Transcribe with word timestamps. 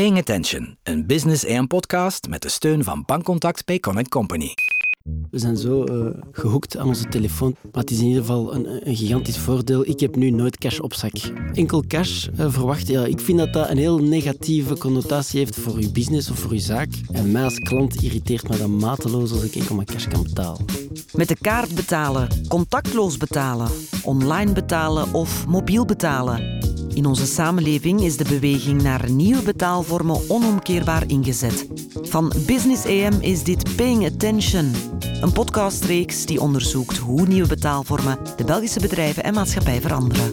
Paying 0.00 0.18
Attention, 0.18 0.78
een 0.82 1.06
business 1.06 1.44
en 1.44 1.66
podcast 1.66 2.28
met 2.28 2.42
de 2.42 2.48
steun 2.48 2.84
van 2.84 3.02
Bankcontact 3.06 3.64
Payconnect 3.64 4.08
Company. 4.08 4.54
We 5.30 5.38
zijn 5.38 5.56
zo 5.56 5.84
uh, 5.84 6.06
gehoekt 6.32 6.76
aan 6.76 6.86
onze 6.86 7.08
telefoon. 7.08 7.54
Maar 7.72 7.82
het 7.82 7.90
is 7.90 7.98
in 7.98 8.06
ieder 8.06 8.20
geval 8.20 8.54
een, 8.54 8.88
een 8.88 8.96
gigantisch 8.96 9.38
voordeel. 9.38 9.86
Ik 9.86 10.00
heb 10.00 10.16
nu 10.16 10.30
nooit 10.30 10.58
cash 10.58 10.78
op 10.78 10.94
zak. 10.94 11.12
Enkel 11.52 11.84
cash 11.86 12.28
uh, 12.28 12.46
verwacht. 12.48 12.86
Ja, 12.86 13.04
ik 13.04 13.20
vind 13.20 13.38
dat 13.38 13.52
dat 13.52 13.70
een 13.70 13.78
heel 13.78 13.98
negatieve 13.98 14.78
connotatie 14.78 15.38
heeft 15.38 15.56
voor 15.56 15.74
uw 15.74 15.90
business 15.92 16.30
of 16.30 16.38
voor 16.38 16.50
uw 16.50 16.58
zaak. 16.58 16.88
En 17.12 17.32
mij 17.32 17.44
als 17.44 17.58
klant 17.58 18.02
irriteert 18.02 18.48
me 18.48 18.56
dat 18.56 18.68
mateloos 18.68 19.32
als 19.32 19.42
ik 19.42 19.54
enkel 19.54 19.74
mijn 19.74 19.86
cash 19.86 20.08
kan 20.08 20.22
betalen. 20.22 20.64
Met 21.12 21.28
de 21.28 21.36
kaart 21.40 21.74
betalen, 21.74 22.28
contactloos 22.48 23.16
betalen, 23.16 23.68
online 24.04 24.52
betalen 24.52 25.14
of 25.14 25.46
mobiel 25.46 25.84
betalen. 25.84 26.68
In 26.94 27.06
onze 27.06 27.26
samenleving 27.26 28.00
is 28.00 28.16
de 28.16 28.24
beweging 28.24 28.82
naar 28.82 29.10
nieuwe 29.10 29.42
betaalvormen 29.42 30.20
onomkeerbaar 30.28 31.04
ingezet. 31.06 31.66
Van 32.02 32.32
Business 32.46 32.84
AM 32.84 33.20
is 33.20 33.42
dit 33.42 33.76
Paying 33.76 34.06
Attention, 34.06 34.72
een 35.20 35.32
podcastreeks 35.32 36.26
die 36.26 36.40
onderzoekt 36.40 36.96
hoe 36.96 37.26
nieuwe 37.26 37.48
betaalvormen 37.48 38.18
de 38.36 38.44
Belgische 38.44 38.80
bedrijven 38.80 39.24
en 39.24 39.34
maatschappij 39.34 39.80
veranderen. 39.80 40.32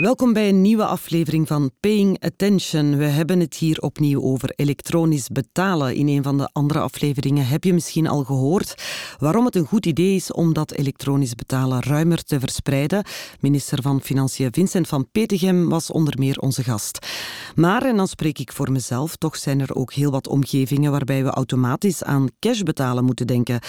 Welkom 0.00 0.32
bij 0.32 0.48
een 0.48 0.60
nieuwe 0.60 0.84
aflevering 0.84 1.46
van 1.46 1.70
Paying 1.80 2.24
Attention. 2.24 2.96
We 2.96 3.04
hebben 3.04 3.40
het 3.40 3.54
hier 3.54 3.78
opnieuw 3.78 4.22
over 4.22 4.52
elektronisch 4.56 5.28
betalen. 5.28 5.94
In 5.94 6.08
een 6.08 6.22
van 6.22 6.38
de 6.38 6.50
andere 6.52 6.80
afleveringen 6.80 7.46
heb 7.46 7.64
je 7.64 7.72
misschien 7.72 8.08
al 8.08 8.24
gehoord 8.24 8.74
waarom 9.18 9.44
het 9.44 9.56
een 9.56 9.66
goed 9.66 9.86
idee 9.86 10.14
is 10.14 10.32
om 10.32 10.52
dat 10.52 10.72
elektronisch 10.72 11.34
betalen 11.34 11.82
ruimer 11.82 12.24
te 12.24 12.40
verspreiden. 12.40 13.04
Minister 13.40 13.82
van 13.82 14.00
Financiën 14.00 14.52
Vincent 14.52 14.88
van 14.88 15.10
Petegem 15.12 15.68
was 15.68 15.90
onder 15.90 16.14
meer 16.18 16.38
onze 16.38 16.62
gast. 16.62 17.06
Maar, 17.54 17.82
en 17.82 17.96
dan 17.96 18.08
spreek 18.08 18.38
ik 18.38 18.52
voor 18.52 18.72
mezelf, 18.72 19.16
toch 19.16 19.36
zijn 19.36 19.60
er 19.60 19.74
ook 19.74 19.92
heel 19.92 20.10
wat 20.10 20.28
omgevingen 20.28 20.90
waarbij 20.90 21.24
we 21.24 21.30
automatisch 21.30 22.04
aan 22.04 22.28
cash 22.38 22.60
betalen 22.60 23.04
moeten 23.04 23.26
denken. 23.26 23.60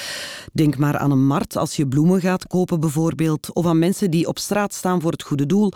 Denk 0.54 0.78
maar 0.78 0.98
aan 0.98 1.12
een 1.12 1.26
markt 1.26 1.58
als 1.58 1.76
je 1.76 1.88
bloemen 1.88 2.22
gaat 2.22 2.48
kopen 2.48 2.80
bijvoorbeeld, 2.80 3.54
of 3.54 3.66
aan 3.66 3.80
mensen 3.80 4.12
die 4.12 4.28
op 4.28 4.40
straat 4.40 4.74
staan 4.74 5.02
voor 5.02 5.12
het 5.12 5.24
goede 5.24 5.46
doel. 5.46 5.72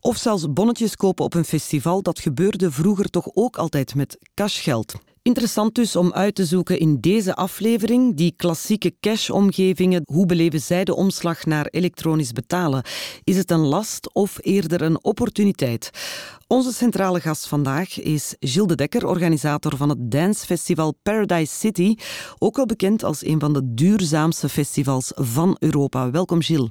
Of 0.00 0.16
zelfs 0.16 0.52
bonnetjes 0.52 0.96
kopen 0.96 1.24
op 1.24 1.34
een 1.34 1.44
festival, 1.44 2.02
dat 2.02 2.18
gebeurde 2.18 2.70
vroeger 2.70 3.10
toch 3.10 3.28
ook 3.32 3.56
altijd 3.56 3.94
met 3.94 4.18
cashgeld. 4.34 4.94
Interessant 5.22 5.74
dus 5.74 5.96
om 5.96 6.12
uit 6.12 6.34
te 6.34 6.44
zoeken 6.44 6.78
in 6.78 7.00
deze 7.00 7.34
aflevering, 7.34 8.16
die 8.16 8.34
klassieke 8.36 8.94
cash-omgevingen, 9.00 10.02
hoe 10.04 10.26
beleven 10.26 10.60
zij 10.60 10.84
de 10.84 10.94
omslag 10.94 11.44
naar 11.44 11.66
elektronisch 11.66 12.32
betalen? 12.32 12.82
Is 13.24 13.36
het 13.36 13.50
een 13.50 13.66
last 13.66 14.14
of 14.14 14.38
eerder 14.40 14.82
een 14.82 15.04
opportuniteit? 15.04 15.90
Onze 16.46 16.72
centrale 16.72 17.20
gast 17.20 17.48
vandaag 17.48 18.00
is 18.00 18.34
Gilles 18.40 18.68
de 18.68 18.74
Dekker, 18.74 19.06
organisator 19.06 19.76
van 19.76 19.88
het 19.88 20.10
dancefestival 20.10 20.94
Paradise 21.02 21.54
City, 21.54 21.94
ook 22.38 22.56
wel 22.56 22.66
bekend 22.66 23.04
als 23.04 23.24
een 23.24 23.40
van 23.40 23.52
de 23.52 23.74
duurzaamste 23.74 24.48
festivals 24.48 25.12
van 25.14 25.56
Europa. 25.58 26.10
Welkom 26.10 26.42
Gilles. 26.42 26.70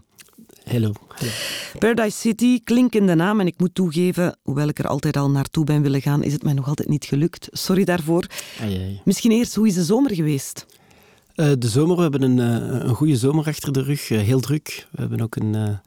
Hallo. 0.71 0.91
Paradise 1.79 2.17
City, 2.17 2.63
klinkende 2.63 3.15
naam. 3.15 3.39
En 3.39 3.47
ik 3.47 3.53
moet 3.57 3.75
toegeven, 3.75 4.37
hoewel 4.43 4.67
ik 4.67 4.79
er 4.79 4.87
altijd 4.87 5.17
al 5.17 5.29
naartoe 5.29 5.65
ben 5.65 5.81
willen 5.81 6.01
gaan, 6.01 6.23
is 6.23 6.33
het 6.33 6.43
mij 6.43 6.53
nog 6.53 6.67
altijd 6.67 6.89
niet 6.89 7.05
gelukt. 7.05 7.47
Sorry 7.51 7.83
daarvoor. 7.83 8.25
Misschien 9.03 9.31
eerst, 9.31 9.55
hoe 9.55 9.67
is 9.67 9.73
de 9.73 9.83
zomer 9.83 10.15
geweest? 10.15 10.65
Uh, 11.38 11.52
de 11.57 11.67
zomer, 11.67 11.95
we 11.95 12.02
hebben 12.02 12.21
een, 12.21 12.38
uh, 12.38 12.88
een 12.88 12.95
goede 12.95 13.17
zomer 13.17 13.45
achter 13.45 13.73
de 13.73 13.81
rug. 13.81 14.09
Uh, 14.09 14.19
heel 14.19 14.39
druk. 14.39 14.88
We 14.91 14.99
hebben 14.99 15.21
ook 15.21 15.35
een, 15.35 15.79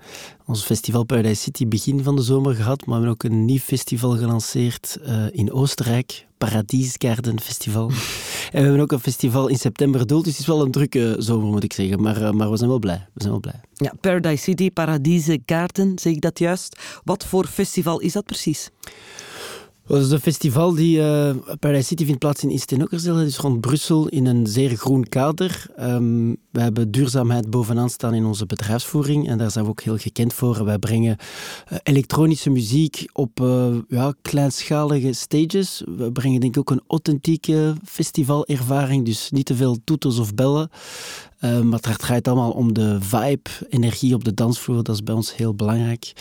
ons 0.47 0.63
festival 0.63 1.05
Paradise 1.05 1.43
City 1.43 1.69
begin 1.69 2.03
van 2.03 2.17
de 2.17 2.23
zomer 2.23 2.55
gehad. 2.55 2.87
Maar 2.87 3.01
we 3.01 3.07
hebben 3.07 3.11
ook 3.11 3.23
een 3.23 3.45
nieuw 3.45 3.59
festival 3.59 4.17
gelanceerd 4.17 4.99
in 5.31 5.53
Oostenrijk. 5.53 6.27
Paradiesgarden 6.39 7.41
Festival. 7.41 7.89
en 8.53 8.61
we 8.61 8.61
hebben 8.61 8.81
ook 8.81 8.93
een 8.93 9.01
festival 9.01 9.49
in 9.49 9.59
september 9.59 10.07
doel. 10.07 10.23
Dus 10.23 10.33
het 10.33 10.41
is 10.41 10.47
wel 10.47 10.63
een 10.63 10.71
drukke 10.71 11.17
zomer, 11.19 11.51
moet 11.51 11.65
ik 11.65 11.73
zeggen. 11.73 12.03
Maar, 12.03 12.35
maar 12.35 12.51
we 12.51 12.57
zijn 12.57 12.71
wel 12.71 12.79
blij. 12.79 13.07
We 13.13 13.21
zijn 13.21 13.31
wel 13.31 13.41
blij. 13.41 13.61
Ja, 13.75 13.93
Paradise 14.01 14.43
City, 14.43 14.71
Paradiesgarden, 14.71 15.99
zeg 15.99 16.13
ik 16.13 16.21
dat 16.21 16.39
juist. 16.39 16.81
Wat 17.05 17.27
voor 17.27 17.47
festival 17.47 18.01
is 18.01 18.13
dat 18.13 18.25
precies? 18.25 18.71
Dat 19.91 20.01
is 20.01 20.11
een 20.11 20.21
festival 20.21 20.75
die 20.75 20.99
uh, 20.99 21.31
Paradise 21.59 21.87
City 21.87 22.05
vindt 22.05 22.19
plaats 22.19 22.43
in 22.43 22.51
Isteen-Okkerzeel, 22.51 23.15
dus 23.15 23.39
rond 23.39 23.61
Brussel, 23.61 24.09
in 24.09 24.27
een 24.27 24.47
zeer 24.47 24.77
groen 24.77 25.05
kader. 25.09 25.67
Um, 25.81 26.37
we 26.51 26.61
hebben 26.61 26.91
duurzaamheid 26.91 27.51
bovenaan 27.51 27.91
staan 27.91 28.15
in 28.15 28.25
onze 28.25 28.47
bedrijfsvoering 28.47 29.29
en 29.29 29.39
daar 29.39 29.51
zijn 29.51 29.65
we 29.65 29.71
ook 29.71 29.83
heel 29.83 29.97
gekend 29.97 30.33
voor. 30.33 30.65
Wij 30.65 30.79
brengen 30.79 31.17
uh, 31.73 31.79
elektronische 31.83 32.51
muziek 32.51 33.09
op 33.13 33.41
uh, 33.41 33.77
ja, 33.89 34.15
kleinschalige 34.23 35.13
stages. 35.13 35.83
We 35.97 36.13
brengen 36.13 36.41
denk 36.41 36.55
ik 36.55 36.61
ook 36.61 36.71
een 36.71 36.85
authentieke 36.87 37.75
festivalervaring, 37.85 39.05
dus 39.05 39.31
niet 39.31 39.47
te 39.47 39.55
veel 39.55 39.79
toeters 39.85 40.19
of 40.19 40.35
bellen. 40.35 40.71
Uh, 41.41 41.61
maar 41.61 41.81
het 41.83 41.99
draait 41.99 42.29
allemaal 42.29 42.51
om 42.51 42.73
de 42.73 42.97
vibe, 43.01 43.51
energie 43.69 44.15
op 44.15 44.25
de 44.25 44.35
dansvloer. 44.35 44.83
Dat 44.83 44.95
is 44.95 45.03
bij 45.03 45.15
ons 45.15 45.37
heel 45.37 45.55
belangrijk. 45.55 46.13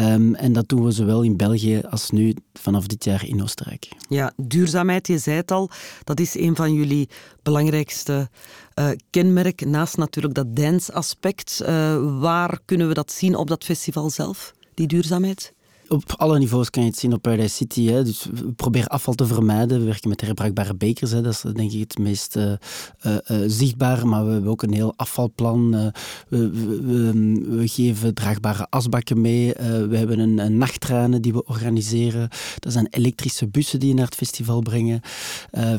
Um, 0.00 0.34
en 0.34 0.52
dat 0.52 0.68
doen 0.68 0.84
we 0.84 0.90
zowel 0.90 1.22
in 1.22 1.36
België 1.36 1.80
als 1.90 2.10
nu 2.10 2.34
vanaf 2.52 2.86
dit 2.86 3.04
jaar 3.04 3.26
in 3.26 3.42
Oostenrijk. 3.42 3.88
Ja, 4.08 4.32
duurzaamheid, 4.36 5.06
je 5.06 5.18
zei 5.18 5.36
het 5.36 5.50
al, 5.50 5.70
dat 6.04 6.20
is 6.20 6.34
een 6.34 6.56
van 6.56 6.72
jullie 6.72 7.08
belangrijkste 7.42 8.28
uh, 8.74 8.90
Naast 9.66 9.96
natuurlijk 9.96 10.34
dat 10.34 10.56
dance-aspect. 10.56 11.60
Uh, 11.62 11.68
waar 12.20 12.58
kunnen 12.64 12.88
we 12.88 12.94
dat 12.94 13.12
zien 13.12 13.34
op 13.34 13.48
dat 13.48 13.64
festival 13.64 14.10
zelf, 14.10 14.52
die 14.74 14.86
duurzaamheid? 14.86 15.52
Op 15.90 16.14
alle 16.16 16.38
niveaus 16.38 16.70
kan 16.70 16.82
je 16.82 16.88
het 16.88 16.98
zien 16.98 17.12
op 17.12 17.22
Paradise 17.22 17.54
City. 17.54 17.86
Hè. 17.86 18.04
Dus 18.04 18.26
we 18.34 18.52
proberen 18.52 18.88
afval 18.88 19.14
te 19.14 19.26
vermijden. 19.26 19.78
We 19.78 19.84
werken 19.84 20.08
met 20.08 20.20
herbruikbare 20.20 20.74
bekers. 20.74 21.10
Hè. 21.10 21.22
Dat 21.22 21.32
is 21.32 21.40
denk 21.40 21.72
ik 21.72 21.80
het 21.80 21.98
meest 21.98 22.36
uh, 22.36 22.52
uh, 23.06 23.16
uh, 23.30 23.38
zichtbaar. 23.46 24.06
Maar 24.06 24.26
we 24.26 24.32
hebben 24.32 24.50
ook 24.50 24.62
een 24.62 24.72
heel 24.72 24.92
afvalplan. 24.96 25.70
We, 26.28 26.50
we, 26.50 27.12
we, 27.48 27.68
geven 27.68 28.14
draagbare 28.14 28.66
asbakken 28.68 29.20
mee. 29.20 29.52
we 29.88 29.96
hebben 29.96 30.18
een, 30.18 30.38
een 30.38 31.20
die 31.20 31.32
we 31.32 31.44
organiseren. 31.44 32.28
Dat 32.58 32.72
zijn 32.72 32.86
elektrische 32.90 33.48
bussen 33.48 33.80
die 33.80 33.88
je 33.88 33.94
naar 33.94 34.04
het 34.04 34.14
festival 34.14 34.60
brengen. 34.60 35.00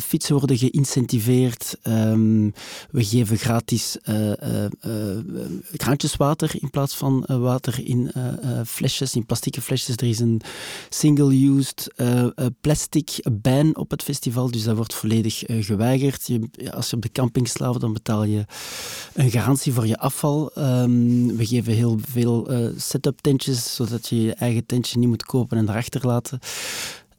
fietsen 0.02 0.36
worden 0.36 0.58
geïncentiveerd. 0.58 1.78
Um, 1.84 2.54
we 2.92 3.04
geven 3.04 3.38
gratis 3.38 3.98
kraantjeswater 5.76 6.52
in 6.60 6.70
plaats 6.70 6.96
van 6.96 7.26
water 7.28 7.88
in 7.88 8.12
flesjes, 8.66 9.16
in 9.16 9.26
plastieke 9.26 9.62
flesjes 9.62 9.96
er 10.02 10.08
is 10.08 10.20
een 10.20 10.42
single-used 10.90 11.94
uh, 11.98 12.26
plastic 12.62 13.10
ban 13.32 13.76
op 13.76 13.92
het 13.92 14.04
festival, 14.04 14.52
dus 14.52 14.64
dat 14.64 14.76
wordt 14.76 14.94
volledig 14.94 15.50
uh, 15.50 15.64
geweigerd. 15.64 16.28
Je, 16.28 16.50
als 16.72 16.90
je 16.90 16.96
op 16.96 17.02
de 17.02 17.12
camping 17.12 17.48
slaapt, 17.48 17.82
dan 17.82 17.94
betaal 17.94 18.24
je 18.24 18.46
een 19.14 19.32
garantie 19.32 19.74
voor 19.74 19.88
je 19.88 19.98
afval. 19.98 20.52
Um, 20.58 21.38
we 21.38 21.46
geven 21.46 21.74
heel 21.74 22.00
veel 22.12 22.52
uh, 22.52 22.70
setup 22.78 23.22
tentjes, 23.22 23.76
zodat 23.76 24.08
je 24.08 24.22
je 24.22 24.34
eigen 24.34 24.66
tentje 24.66 25.00
niet 25.00 25.10
moet 25.10 25.26
kopen 25.26 25.58
en 25.58 25.70
erachter 25.70 26.06
laten. 26.08 26.40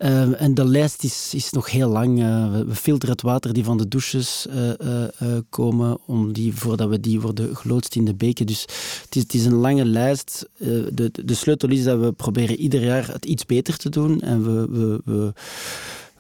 Uh, 0.02 0.40
en 0.40 0.54
de 0.54 0.64
lijst 0.64 1.04
is, 1.04 1.32
is 1.34 1.50
nog 1.50 1.70
heel 1.70 1.88
lang. 1.88 2.18
Uh, 2.18 2.60
we 2.66 2.74
filteren 2.74 3.14
het 3.14 3.22
water 3.22 3.52
die 3.52 3.64
van 3.64 3.78
de 3.78 3.88
douches 3.88 4.46
uh, 4.50 5.38
komen, 5.48 5.98
om 6.06 6.32
die, 6.32 6.54
voordat 6.54 6.88
we 6.88 7.00
die 7.00 7.20
worden 7.20 7.56
geloodst 7.56 7.96
in 7.96 8.04
de 8.04 8.14
beken. 8.14 8.46
Dus 8.46 8.60
het 9.04 9.16
is, 9.16 9.22
het 9.22 9.34
is 9.34 9.44
een 9.44 9.54
lange 9.54 9.84
lijst. 9.84 10.48
de, 10.92 11.10
de 11.24 11.34
sleutel 11.34 11.68
is 11.68 11.84
dat 11.84 12.00
we 12.00 12.12
proberen 12.12 12.56
ieder 12.56 12.84
jaar 12.84 13.12
het 13.12 13.24
iets 13.24 13.46
beter 13.46 13.76
te 13.76 13.88
doen. 13.88 14.20
En 14.20 14.44
we, 14.44 14.66
we, 14.70 15.00
we 15.04 15.32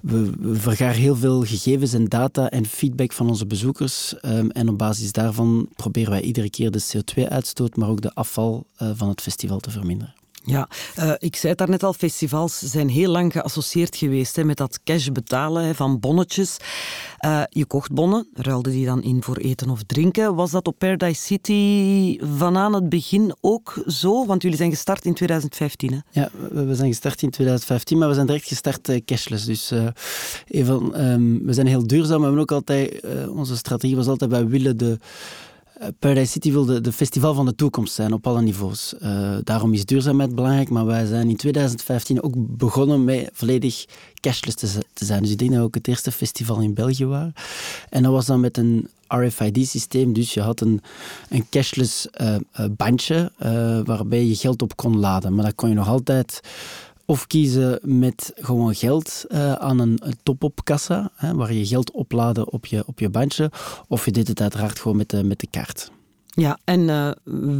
we, 0.00 0.54
vergaren 0.54 1.00
heel 1.00 1.16
veel 1.16 1.42
gegevens 1.44 1.92
en 1.92 2.04
data 2.04 2.50
en 2.50 2.66
feedback 2.66 3.12
van 3.12 3.28
onze 3.28 3.46
bezoekers. 3.46 4.14
En 4.48 4.68
op 4.68 4.78
basis 4.78 5.12
daarvan 5.12 5.68
proberen 5.76 6.10
wij 6.10 6.22
iedere 6.22 6.50
keer 6.50 6.70
de 6.70 6.82
CO2-uitstoot, 6.82 7.76
maar 7.76 7.88
ook 7.88 8.00
de 8.00 8.14
afval 8.14 8.66
van 8.76 9.08
het 9.08 9.20
festival 9.20 9.58
te 9.58 9.70
verminderen. 9.70 10.14
Ja, 10.44 10.68
uh, 10.98 11.12
ik 11.18 11.36
zei 11.36 11.48
het 11.48 11.58
daarnet 11.58 11.82
al, 11.82 11.92
festivals 11.92 12.58
zijn 12.58 12.88
heel 12.88 13.10
lang 13.10 13.32
geassocieerd 13.32 13.96
geweest 13.96 14.36
hè, 14.36 14.44
met 14.44 14.56
dat 14.56 14.80
cash 14.84 15.08
betalen 15.08 15.74
van 15.74 16.00
bonnetjes. 16.00 16.56
Uh, 17.26 17.42
je 17.48 17.64
kocht 17.64 17.92
bonnen, 17.92 18.28
ruilde 18.34 18.70
die 18.70 18.86
dan 18.86 19.02
in 19.02 19.22
voor 19.22 19.36
eten 19.36 19.70
of 19.70 19.82
drinken. 19.82 20.34
Was 20.34 20.50
dat 20.50 20.66
op 20.66 20.78
Paradise 20.78 21.22
City 21.22 22.18
van 22.36 22.56
aan 22.56 22.74
het 22.74 22.88
begin 22.88 23.34
ook 23.40 23.82
zo? 23.86 24.26
Want 24.26 24.42
jullie 24.42 24.56
zijn 24.56 24.70
gestart 24.70 25.04
in 25.04 25.14
2015, 25.14 25.92
hè? 25.92 25.98
Ja, 26.20 26.30
we 26.50 26.74
zijn 26.74 26.88
gestart 26.88 27.22
in 27.22 27.30
2015, 27.30 27.98
maar 27.98 28.08
we 28.08 28.14
zijn 28.14 28.26
direct 28.26 28.46
gestart 28.46 28.88
uh, 28.88 29.00
cashless. 29.04 29.44
Dus 29.44 29.72
even, 30.46 31.06
um, 31.06 31.46
we 31.46 31.52
zijn 31.52 31.66
heel 31.66 31.86
duurzaam. 31.86 32.18
We 32.18 32.24
hebben 32.24 32.42
ook 32.42 32.52
altijd, 32.52 33.00
onze 33.28 33.56
strategie 33.56 33.96
was 33.96 34.06
altijd, 34.06 34.30
wij 34.30 34.46
willen 34.46 34.76
de 34.76 34.90
eh, 34.92 34.98
Paradise 35.98 36.32
City 36.32 36.52
wil 36.52 36.64
de, 36.64 36.92
festival 36.92 37.34
van 37.34 37.46
de 37.46 37.54
toekomst 37.54 37.94
zijn 37.94 38.12
op 38.12 38.26
alle 38.26 38.42
niveaus. 38.42 38.94
Uh, 39.02 39.36
daarom 39.44 39.72
is 39.72 39.84
duurzaamheid 39.84 40.34
belangrijk, 40.34 40.70
maar 40.70 40.86
wij 40.86 41.06
zijn 41.06 41.28
in 41.28 41.36
2015 41.36 42.22
ook 42.22 42.34
begonnen 42.36 43.04
met 43.04 43.30
volledig 43.32 43.84
cashless 44.20 44.56
te, 44.92 45.04
zijn. 45.04 45.22
Dus 45.22 45.30
ik 45.30 45.38
denk 45.38 45.50
dat 45.50 45.58
we 45.58 45.66
ook 45.66 45.74
het 45.74 45.88
eerste 45.88 46.12
festival 46.12 46.60
in 46.60 46.74
België 46.74 47.06
waren. 47.06 47.34
En 47.88 48.02
dat 48.02 48.12
was 48.12 48.26
dan 48.26 48.40
met 48.40 48.56
een 48.56 48.88
RFID-systeem. 49.08 50.12
Dus 50.12 50.34
je 50.34 50.40
had 50.40 50.60
een, 50.60 50.80
een 51.28 51.46
cashless 51.50 52.08
uh, 52.20 52.34
bandje 52.70 53.32
uh, 53.42 53.80
waarbij 53.84 54.24
je 54.24 54.36
geld 54.36 54.62
op 54.62 54.76
kon 54.76 54.98
laden. 54.98 55.34
Maar 55.34 55.44
dat 55.44 55.54
kon 55.54 55.68
je 55.68 55.74
nog 55.74 55.88
altijd 55.88 56.40
Of 57.06 57.26
kiezen 57.26 57.78
met 57.82 58.32
gewoon 58.34 58.74
geld 58.74 59.24
uh, 59.28 59.52
aan 59.52 59.78
een 59.78 60.00
top-up 60.22 60.60
kassa, 60.64 61.10
hè, 61.14 61.34
waar 61.34 61.52
je 61.52 61.66
geld 61.66 61.90
opladen 61.90 62.52
op 62.52 62.66
je, 62.66 62.82
op 62.86 62.98
je 62.98 63.08
bandje. 63.08 63.50
Of 63.88 64.04
je 64.04 64.10
deed 64.10 64.28
het 64.28 64.40
uiteraard 64.40 64.78
gewoon 64.78 64.96
met 64.96 65.10
de, 65.10 65.24
met 65.24 65.40
de 65.40 65.46
kaart. 65.50 65.90
Ja, 66.26 66.58
en 66.64 66.80
uh, 66.80 67.10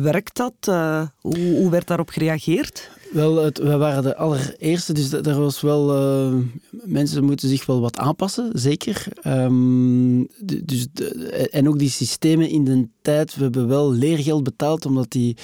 werkt 0.03 0.37
dat? 0.37 0.55
Uh, 0.69 1.07
hoe, 1.21 1.37
hoe, 1.39 1.71
werd 1.71 1.87
daarop 1.87 2.09
gereageerd? 2.09 2.91
Wel, 3.13 3.37
het, 3.37 3.59
wij 3.59 3.79
waren 3.79 4.03
de 4.03 4.17
allereerste, 4.17 4.93
dus 4.93 5.13
er 5.13 5.41
was 5.41 5.61
wel... 5.61 5.97
Uh, 5.97 6.39
mensen 6.71 7.25
moeten 7.25 7.49
zich 7.49 7.67
wel 7.67 7.81
wat 7.81 7.99
aanpassen, 7.99 8.51
zeker. 8.53 9.07
Um, 9.27 10.29
dus 10.65 10.87
de, 10.93 11.09
en 11.51 11.69
ook 11.69 11.79
die 11.79 11.91
systemen 11.91 12.49
in 12.49 12.65
de 12.65 12.89
tijd, 13.03 13.35
we 13.35 13.43
hebben 13.43 13.69
wel 13.69 13.93
leergeld 13.93 14.45
betaald, 14.45 14.87
omdat 14.87 15.11
die, 15.11 15.37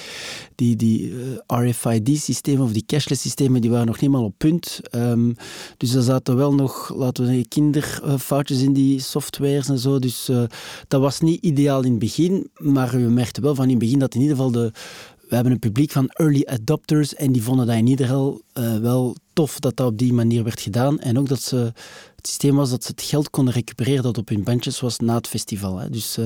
die, 0.55 0.75
die 0.75 1.13
RFID-systemen 1.47 2.63
of 2.63 2.71
die 2.71 2.85
cashless-systemen, 2.85 3.61
die 3.61 3.71
waren 3.71 3.87
nog 3.87 3.99
niet 3.99 4.13
op 4.13 4.33
punt. 4.37 4.79
Um, 4.95 5.35
dus 5.77 5.93
er 5.93 6.03
zaten 6.03 6.35
wel 6.35 6.53
nog, 6.53 6.93
laten 6.95 7.23
we 7.23 7.29
zeggen, 7.29 7.47
kinderfoutjes 7.47 8.61
in 8.61 8.73
die 8.73 8.99
softwares 8.99 9.69
en 9.69 9.79
zo. 9.79 9.99
Dus 9.99 10.29
dat 10.87 11.01
was 11.01 11.19
niet 11.19 11.43
ideaal 11.43 11.83
in 11.83 11.91
het 11.91 11.99
begin, 11.99 12.49
maar 12.57 12.91
we 12.91 12.97
merkten 12.97 13.43
wel 13.43 13.55
van 13.55 13.63
in 13.63 13.69
het 13.69 13.79
begin 13.79 13.99
dat 13.99 14.15
in 14.15 14.21
ieder 14.21 14.35
geval 14.35 14.51
de 14.51 14.71
we 15.29 15.35
hebben 15.35 15.53
een 15.53 15.59
publiek 15.59 15.91
van 15.91 16.09
early 16.09 16.43
adopters 16.45 17.15
en 17.15 17.31
die 17.31 17.43
vonden 17.43 17.67
dat 17.67 17.75
in 17.75 17.87
ieder 17.87 18.05
geval 18.05 18.41
uh, 18.53 18.77
wel 18.77 19.15
tof 19.33 19.59
dat 19.59 19.75
dat 19.75 19.87
op 19.87 19.97
die 19.97 20.13
manier 20.13 20.43
werd 20.43 20.61
gedaan. 20.61 20.99
En 20.99 21.19
ook 21.19 21.27
dat 21.27 21.41
ze, 21.41 21.55
het 22.15 22.27
systeem 22.27 22.55
was 22.55 22.69
dat 22.69 22.83
ze 22.83 22.91
het 22.91 23.01
geld 23.01 23.29
konden 23.29 23.53
recupereren 23.53 24.03
dat 24.03 24.17
op 24.17 24.29
hun 24.29 24.43
bandjes 24.43 24.79
was 24.79 24.99
na 24.99 25.15
het 25.15 25.27
festival. 25.27 25.77
Hè. 25.77 25.89
Dus 25.89 26.17
uh, 26.17 26.25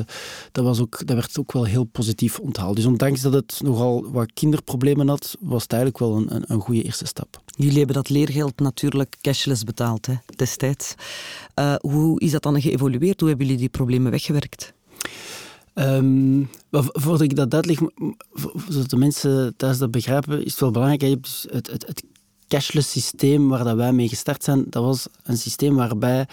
dat, 0.51 0.63
was 0.63 0.79
ook, 0.79 1.07
dat 1.07 1.15
werd 1.15 1.39
ook 1.39 1.51
wel 1.51 1.63
heel 1.63 1.83
positief 1.83 2.39
onthaald. 2.39 2.75
Dus 2.75 2.85
ondanks 2.85 3.21
dat 3.21 3.33
het 3.33 3.59
nogal 3.63 4.11
wat 4.11 4.33
kinderproblemen 4.33 5.07
had, 5.07 5.37
was 5.39 5.63
het 5.63 5.73
eigenlijk 5.73 6.03
wel 6.03 6.17
een, 6.17 6.35
een, 6.35 6.43
een 6.47 6.61
goede 6.61 6.83
eerste 6.83 7.05
stap. 7.05 7.41
Jullie 7.45 7.77
hebben 7.77 7.95
dat 7.95 8.09
leergeld 8.09 8.59
natuurlijk 8.59 9.15
cashless 9.21 9.63
betaald 9.63 10.05
hè, 10.05 10.13
destijds. 10.35 10.93
Uh, 11.59 11.75
hoe 11.75 12.19
is 12.19 12.31
dat 12.31 12.43
dan 12.43 12.61
geëvolueerd? 12.61 13.19
Hoe 13.19 13.29
hebben 13.29 13.45
jullie 13.45 13.61
die 13.61 13.71
problemen 13.71 14.11
weggewerkt? 14.11 14.73
Um, 15.75 16.49
voordat 16.71 17.21
ik 17.21 17.35
dat 17.35 17.53
uitleg, 17.53 17.79
zodat 18.67 18.89
de 18.89 18.97
mensen 18.97 19.53
thuis 19.57 19.77
dat 19.77 19.91
begrijpen, 19.91 20.45
is 20.45 20.51
het 20.51 20.59
wel 20.59 20.71
belangrijk. 20.71 21.23
Dus 21.23 21.45
het, 21.49 21.71
het, 21.71 21.87
het, 21.87 22.03
cashless 22.47 22.91
systeem 22.91 23.49
waar 23.49 23.63
dat 23.63 23.75
wij 23.75 23.91
mee 23.93 24.07
gestart 24.07 24.43
zijn, 24.43 24.65
dat 24.69 24.83
was 24.83 25.07
een 25.23 25.37
systeem 25.37 25.75
waarbij 25.75 26.27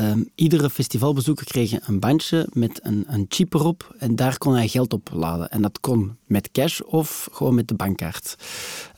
um, 0.00 0.28
iedere 0.34 0.70
festivalbezoeker 0.70 1.46
kreeg 1.46 1.88
een 1.88 2.00
bandje 2.00 2.48
met 2.52 2.80
een, 2.82 3.04
een 3.08 3.26
chip 3.28 3.54
erop 3.54 3.94
en 3.98 4.16
daar 4.16 4.38
kon 4.38 4.54
hij 4.54 4.68
geld 4.68 4.92
op 4.92 5.10
laden. 5.12 5.50
En 5.50 5.62
dat 5.62 5.80
kon 5.80 6.16
met 6.26 6.50
cash 6.50 6.80
of 6.80 7.28
gewoon 7.32 7.54
met 7.54 7.68
de 7.68 7.74
bankkaart. 7.74 8.36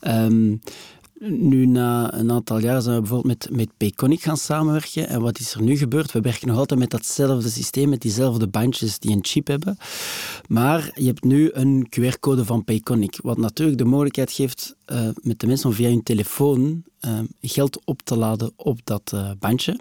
Um, 0.00 0.60
nu, 1.18 1.66
na 1.66 2.14
een 2.14 2.30
aantal 2.30 2.58
jaar 2.58 2.82
zijn 2.82 2.94
we 2.94 3.00
bijvoorbeeld 3.00 3.38
met, 3.38 3.56
met 3.56 3.76
Payconic 3.76 4.22
gaan 4.22 4.36
samenwerken. 4.36 5.08
En 5.08 5.20
wat 5.20 5.38
is 5.38 5.54
er 5.54 5.62
nu 5.62 5.76
gebeurd? 5.76 6.12
We 6.12 6.20
werken 6.20 6.48
nog 6.48 6.58
altijd 6.58 6.80
met 6.80 6.90
datzelfde 6.90 7.48
systeem, 7.48 7.88
met 7.88 8.00
diezelfde 8.00 8.46
bandjes 8.46 8.98
die 8.98 9.10
een 9.10 9.24
chip 9.24 9.46
hebben. 9.46 9.78
Maar 10.48 10.90
je 10.94 11.06
hebt 11.06 11.24
nu 11.24 11.50
een 11.52 11.86
QR-code 11.88 12.44
van 12.44 12.64
Payconic, 12.64 13.18
wat 13.22 13.36
natuurlijk 13.36 13.78
de 13.78 13.84
mogelijkheid 13.84 14.32
geeft 14.32 14.76
uh, 14.86 15.08
met 15.22 15.40
de 15.40 15.46
mensen 15.46 15.68
om 15.68 15.74
via 15.74 15.88
hun 15.88 16.02
telefoon 16.02 16.84
uh, 17.00 17.18
geld 17.40 17.84
op 17.84 18.02
te 18.02 18.16
laden 18.16 18.52
op 18.56 18.78
dat 18.84 19.12
uh, 19.14 19.30
bandje. 19.38 19.78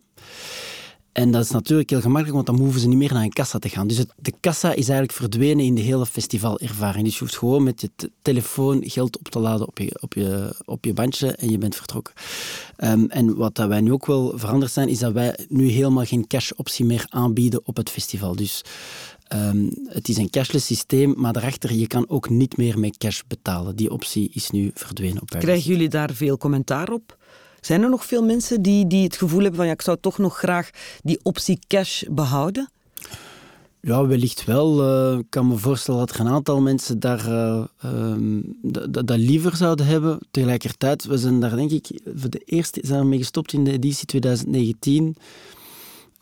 En 1.15 1.31
dat 1.31 1.43
is 1.43 1.51
natuurlijk 1.51 1.89
heel 1.89 2.01
gemakkelijk, 2.01 2.35
want 2.35 2.45
dan 2.45 2.57
hoeven 2.57 2.81
ze 2.81 2.87
niet 2.87 2.97
meer 2.97 3.13
naar 3.13 3.23
een 3.23 3.33
kassa 3.33 3.59
te 3.59 3.69
gaan. 3.69 3.87
Dus 3.87 3.97
het, 3.97 4.13
de 4.17 4.33
kassa 4.39 4.69
is 4.69 4.87
eigenlijk 4.87 5.11
verdwenen 5.11 5.65
in 5.65 5.75
de 5.75 5.81
hele 5.81 6.05
festivalervaring. 6.05 7.05
Dus 7.05 7.13
je 7.13 7.19
hoeft 7.19 7.37
gewoon 7.37 7.63
met 7.63 7.81
je 7.81 7.89
telefoon 8.21 8.81
geld 8.85 9.17
op 9.17 9.27
te 9.27 9.39
laden 9.39 9.67
op 9.67 9.77
je, 9.77 9.97
op 10.01 10.13
je, 10.13 10.55
op 10.65 10.85
je 10.85 10.93
bandje 10.93 11.31
en 11.31 11.49
je 11.49 11.57
bent 11.57 11.75
vertrokken. 11.75 12.13
Um, 12.77 13.09
en 13.09 13.35
wat 13.35 13.55
dat 13.55 13.67
wij 13.67 13.81
nu 13.81 13.91
ook 13.91 14.05
wel 14.05 14.33
veranderd 14.35 14.71
zijn, 14.71 14.89
is 14.89 14.99
dat 14.99 15.13
wij 15.13 15.37
nu 15.47 15.67
helemaal 15.67 16.05
geen 16.05 16.27
cash-optie 16.27 16.85
meer 16.85 17.05
aanbieden 17.09 17.61
op 17.63 17.77
het 17.77 17.89
festival. 17.89 18.35
Dus 18.35 18.61
um, 19.33 19.69
het 19.87 20.09
is 20.09 20.17
een 20.17 20.29
cashless 20.29 20.65
systeem, 20.65 21.13
maar 21.17 21.33
daarachter, 21.33 21.73
je 21.73 21.87
kan 21.87 22.09
ook 22.09 22.29
niet 22.29 22.57
meer 22.57 22.79
met 22.79 22.97
cash 22.97 23.21
betalen. 23.27 23.75
Die 23.75 23.91
optie 23.91 24.31
is 24.33 24.49
nu 24.49 24.71
verdwenen 24.73 25.21
op 25.21 25.29
Krijgen 25.29 25.71
jullie 25.71 25.89
daar 25.89 26.13
veel 26.13 26.37
commentaar 26.37 26.89
op? 26.91 27.17
Zijn 27.65 27.81
er 27.81 27.89
nog 27.89 28.05
veel 28.05 28.23
mensen 28.23 28.61
die, 28.61 28.87
die 28.87 29.03
het 29.03 29.15
gevoel 29.15 29.39
hebben 29.39 29.55
van 29.55 29.65
ja, 29.65 29.71
ik 29.71 29.81
zou 29.81 29.97
toch 30.01 30.17
nog 30.17 30.37
graag 30.37 30.69
die 31.03 31.19
optie 31.23 31.59
cash 31.67 32.03
behouden? 32.09 32.69
Ja, 33.81 34.07
wellicht 34.07 34.43
wel. 34.43 34.83
Uh, 35.11 35.17
ik 35.17 35.25
kan 35.29 35.47
me 35.47 35.57
voorstellen 35.57 35.99
dat 35.99 36.09
er 36.09 36.19
een 36.19 36.27
aantal 36.27 36.61
mensen 36.61 36.99
daar 36.99 37.27
uh, 37.27 37.63
um, 37.83 38.57
dat 38.89 39.09
liever 39.09 39.55
zouden 39.55 39.85
hebben. 39.85 40.19
Tegelijkertijd, 40.31 41.05
we 41.05 41.17
zijn 41.17 41.39
daar 41.39 41.55
denk 41.55 41.71
ik 41.71 42.01
voor 42.15 42.29
de 42.29 42.41
eerste 42.45 42.79
zijn 42.83 43.09
mee 43.09 43.19
gestopt 43.19 43.53
in 43.53 43.63
de 43.63 43.71
editie 43.71 44.05
2019. 44.05 45.15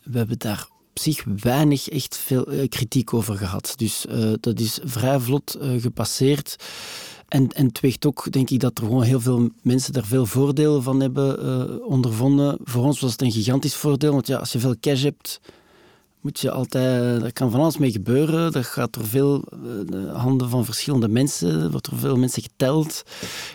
We 0.02 0.18
hebben 0.18 0.38
daar 0.38 0.68
op 0.70 0.98
zich 0.98 1.24
weinig 1.24 1.88
echt 1.88 2.16
veel 2.16 2.52
uh, 2.52 2.68
kritiek 2.68 3.14
over 3.14 3.36
gehad. 3.36 3.72
Dus 3.76 4.06
dat 4.40 4.60
is 4.60 4.78
vrij 4.84 5.20
vlot 5.20 5.58
gepasseerd. 5.78 6.56
En, 7.28 7.48
en 7.48 7.66
het 7.66 7.80
weegt 7.80 8.06
ook, 8.06 8.32
denk 8.32 8.50
ik, 8.50 8.60
dat 8.60 8.78
er 8.78 8.84
gewoon 8.84 9.02
heel 9.02 9.20
veel 9.20 9.50
mensen 9.62 9.92
daar 9.92 10.04
veel 10.04 10.26
voordelen 10.26 10.82
van 10.82 11.00
hebben 11.00 11.44
uh, 11.44 11.86
ondervonden. 11.86 12.58
Voor 12.64 12.84
ons 12.84 13.00
was 13.00 13.12
het 13.12 13.22
een 13.22 13.32
gigantisch 13.32 13.74
voordeel, 13.74 14.12
want 14.12 14.26
ja, 14.26 14.38
als 14.38 14.52
je 14.52 14.58
veel 14.58 14.74
cash 14.80 15.02
hebt, 15.02 15.40
moet 16.20 16.40
je 16.40 16.50
altijd, 16.50 17.22
er 17.22 17.32
kan 17.32 17.50
van 17.50 17.60
alles 17.60 17.78
mee 17.78 17.90
gebeuren. 17.90 18.52
Er 18.52 18.64
gaat 18.64 18.96
er 18.96 19.06
veel 19.06 19.44
uh, 19.92 20.14
handen 20.14 20.48
van 20.48 20.64
verschillende 20.64 21.08
mensen, 21.08 21.62
er 21.62 21.70
wordt 21.70 21.86
er 21.86 21.96
veel 21.96 22.16
mensen 22.16 22.42
geteld. 22.42 23.02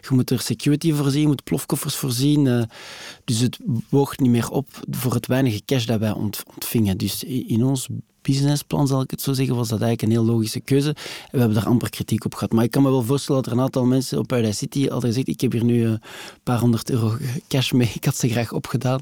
Je 0.02 0.16
moet 0.16 0.30
er 0.30 0.40
security 0.40 0.94
voorzien, 0.94 1.22
je 1.22 1.28
moet 1.28 1.44
plofkoffers 1.44 1.96
voorzien. 1.96 2.46
Uh, 2.46 2.64
dus 3.26 3.40
het 3.40 3.60
woog 3.90 4.18
niet 4.18 4.32
meer 4.32 4.50
op 4.50 4.68
voor 4.90 5.14
het 5.14 5.28
weinige 5.28 5.62
cash 5.66 5.86
dat 5.86 6.00
wij 6.00 6.12
ontvingen. 6.12 6.98
Dus 6.98 7.24
in 7.24 7.64
ons 7.64 7.88
businessplan, 8.30 8.88
zal 8.88 9.02
ik 9.02 9.12
het 9.12 9.22
zo 9.22 9.34
zeggen, 9.34 9.56
was 9.56 9.70
dat 9.70 9.82
eigenlijk 9.82 10.12
een 10.12 10.24
heel 10.24 10.34
logische 10.34 10.60
keuze. 10.60 10.96
We 11.32 11.38
hebben 11.38 11.56
daar 11.56 11.66
amper 11.66 11.90
kritiek 11.90 12.26
op 12.26 12.34
gehad. 12.34 12.52
Maar 12.52 12.64
ik 12.64 12.72
kan 12.72 12.84
me 12.84 12.90
wel 12.90 13.04
voorstellen 13.04 13.42
dat 13.42 13.52
er 13.52 13.58
een 13.58 13.64
aantal 13.64 13.86
mensen 13.86 14.18
op 14.18 14.28
Paradise 14.28 14.58
City 14.58 14.88
hadden 14.88 15.10
gezegd 15.10 15.28
ik 15.28 15.42
heb 15.42 15.52
hier 15.52 15.64
nu 15.64 15.86
een 15.86 16.02
paar 16.44 16.60
honderd 16.60 16.90
euro 16.90 17.18
cash 17.48 17.72
mee, 17.72 17.92
ik 17.94 18.06
had 18.06 18.16
ze 18.16 18.30
graag 18.30 18.52
opgedaan. 18.52 19.00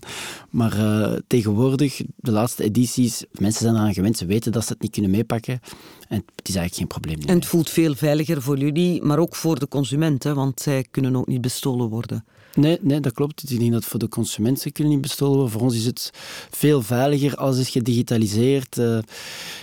Maar 0.49 0.77
uh, 0.77 1.13
tegenwoordig, 1.27 2.01
de 2.15 2.31
laatste 2.31 2.63
edities, 2.63 3.25
mensen 3.31 3.61
zijn 3.61 3.75
eraan 3.75 3.93
gewend, 3.93 4.17
ze 4.17 4.25
weten 4.25 4.51
dat 4.51 4.65
ze 4.65 4.73
het 4.73 4.81
niet 4.81 4.91
kunnen 4.91 5.11
meepakken. 5.11 5.59
En 6.07 6.23
het 6.35 6.47
is 6.47 6.55
eigenlijk 6.55 6.75
geen 6.75 7.01
probleem. 7.01 7.29
En 7.29 7.35
het 7.35 7.45
voelt 7.45 7.69
veel 7.69 7.95
veiliger 7.95 8.41
voor 8.41 8.57
jullie, 8.57 9.01
maar 9.03 9.19
ook 9.19 9.35
voor 9.35 9.59
de 9.59 9.67
consumenten, 9.67 10.35
want 10.35 10.59
zij 10.61 10.85
kunnen 10.91 11.15
ook 11.15 11.27
niet 11.27 11.41
bestolen 11.41 11.89
worden. 11.89 12.25
Nee, 12.57 12.77
nee, 12.81 12.99
dat 12.99 13.13
klopt. 13.13 13.51
Ik 13.51 13.59
denk 13.59 13.71
dat 13.71 13.85
voor 13.85 13.99
de 13.99 14.07
consumenten 14.07 14.71
kunnen 14.71 14.93
niet 14.93 15.01
bestolen. 15.01 15.49
Voor 15.49 15.61
ons 15.61 15.75
is 15.75 15.85
het 15.85 16.11
veel 16.49 16.81
veiliger. 16.81 17.35
Alles 17.35 17.57
is 17.57 17.69
gedigitaliseerd. 17.69 18.77
Uh, 18.77 18.99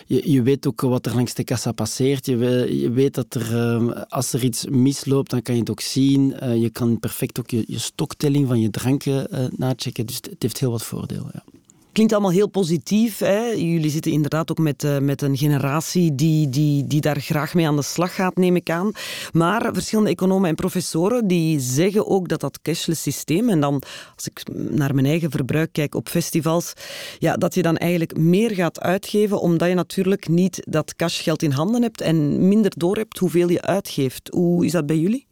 je, 0.06 0.30
je, 0.30 0.42
weet 0.42 0.66
ook 0.66 0.80
wat 0.80 1.06
er 1.06 1.14
langs 1.14 1.34
de 1.34 1.44
kassa 1.44 1.72
passeert. 1.72 2.26
Je, 2.26 2.90
weet 2.94 3.14
dat 3.14 3.34
er, 3.34 3.52
uh, 3.52 4.02
als 4.08 4.32
er 4.32 4.44
iets 4.44 4.66
misloopt, 4.66 5.30
dan 5.30 5.42
kan 5.42 5.54
je 5.54 5.60
het 5.60 5.70
ook 5.70 5.80
zien. 5.80 6.34
Uh, 6.42 6.56
je 6.62 6.70
kan 6.70 6.98
perfect 6.98 7.38
ook 7.38 7.50
je, 7.50 7.64
stoktelling 7.68 8.48
van 8.48 8.60
je 8.60 8.70
dranken 8.70 9.50
nachecken. 9.56 10.06
Dus 10.06 10.16
het 10.16 10.36
heeft 10.38 10.60
heel 10.60 10.70
wat 10.70 10.82
voordelen. 10.82 11.30
Ja. 11.32 11.53
Klinkt 11.94 12.12
allemaal 12.12 12.30
heel 12.30 12.48
positief. 12.48 13.18
Hè? 13.18 13.40
Jullie 13.44 13.90
zitten 13.90 14.12
inderdaad 14.12 14.50
ook 14.50 14.58
met, 14.58 14.84
uh, 14.84 14.98
met 14.98 15.22
een 15.22 15.36
generatie 15.36 16.14
die, 16.14 16.48
die, 16.48 16.86
die 16.86 17.00
daar 17.00 17.20
graag 17.20 17.54
mee 17.54 17.66
aan 17.66 17.76
de 17.76 17.82
slag 17.82 18.14
gaat, 18.14 18.36
neem 18.36 18.56
ik 18.56 18.70
aan. 18.70 18.92
Maar 19.32 19.70
verschillende 19.72 20.10
economen 20.10 20.48
en 20.48 20.54
professoren 20.54 21.26
die 21.26 21.60
zeggen 21.60 22.06
ook 22.06 22.28
dat 22.28 22.40
dat 22.40 22.62
cashless 22.62 23.02
systeem, 23.02 23.48
en 23.48 23.60
dan 23.60 23.82
als 24.14 24.26
ik 24.26 24.42
naar 24.54 24.94
mijn 24.94 25.06
eigen 25.06 25.30
verbruik 25.30 25.72
kijk 25.72 25.94
op 25.94 26.08
festivals, 26.08 26.72
ja, 27.18 27.36
dat 27.36 27.54
je 27.54 27.62
dan 27.62 27.76
eigenlijk 27.76 28.16
meer 28.16 28.50
gaat 28.50 28.80
uitgeven, 28.80 29.40
omdat 29.40 29.68
je 29.68 29.74
natuurlijk 29.74 30.28
niet 30.28 30.62
dat 30.68 30.94
cashgeld 30.96 31.42
in 31.42 31.50
handen 31.50 31.82
hebt 31.82 32.00
en 32.00 32.48
minder 32.48 32.72
door 32.76 32.96
hebt 32.96 33.18
hoeveel 33.18 33.48
je 33.48 33.62
uitgeeft. 33.62 34.28
Hoe 34.32 34.64
is 34.64 34.72
dat 34.72 34.86
bij 34.86 34.98
jullie? 34.98 35.26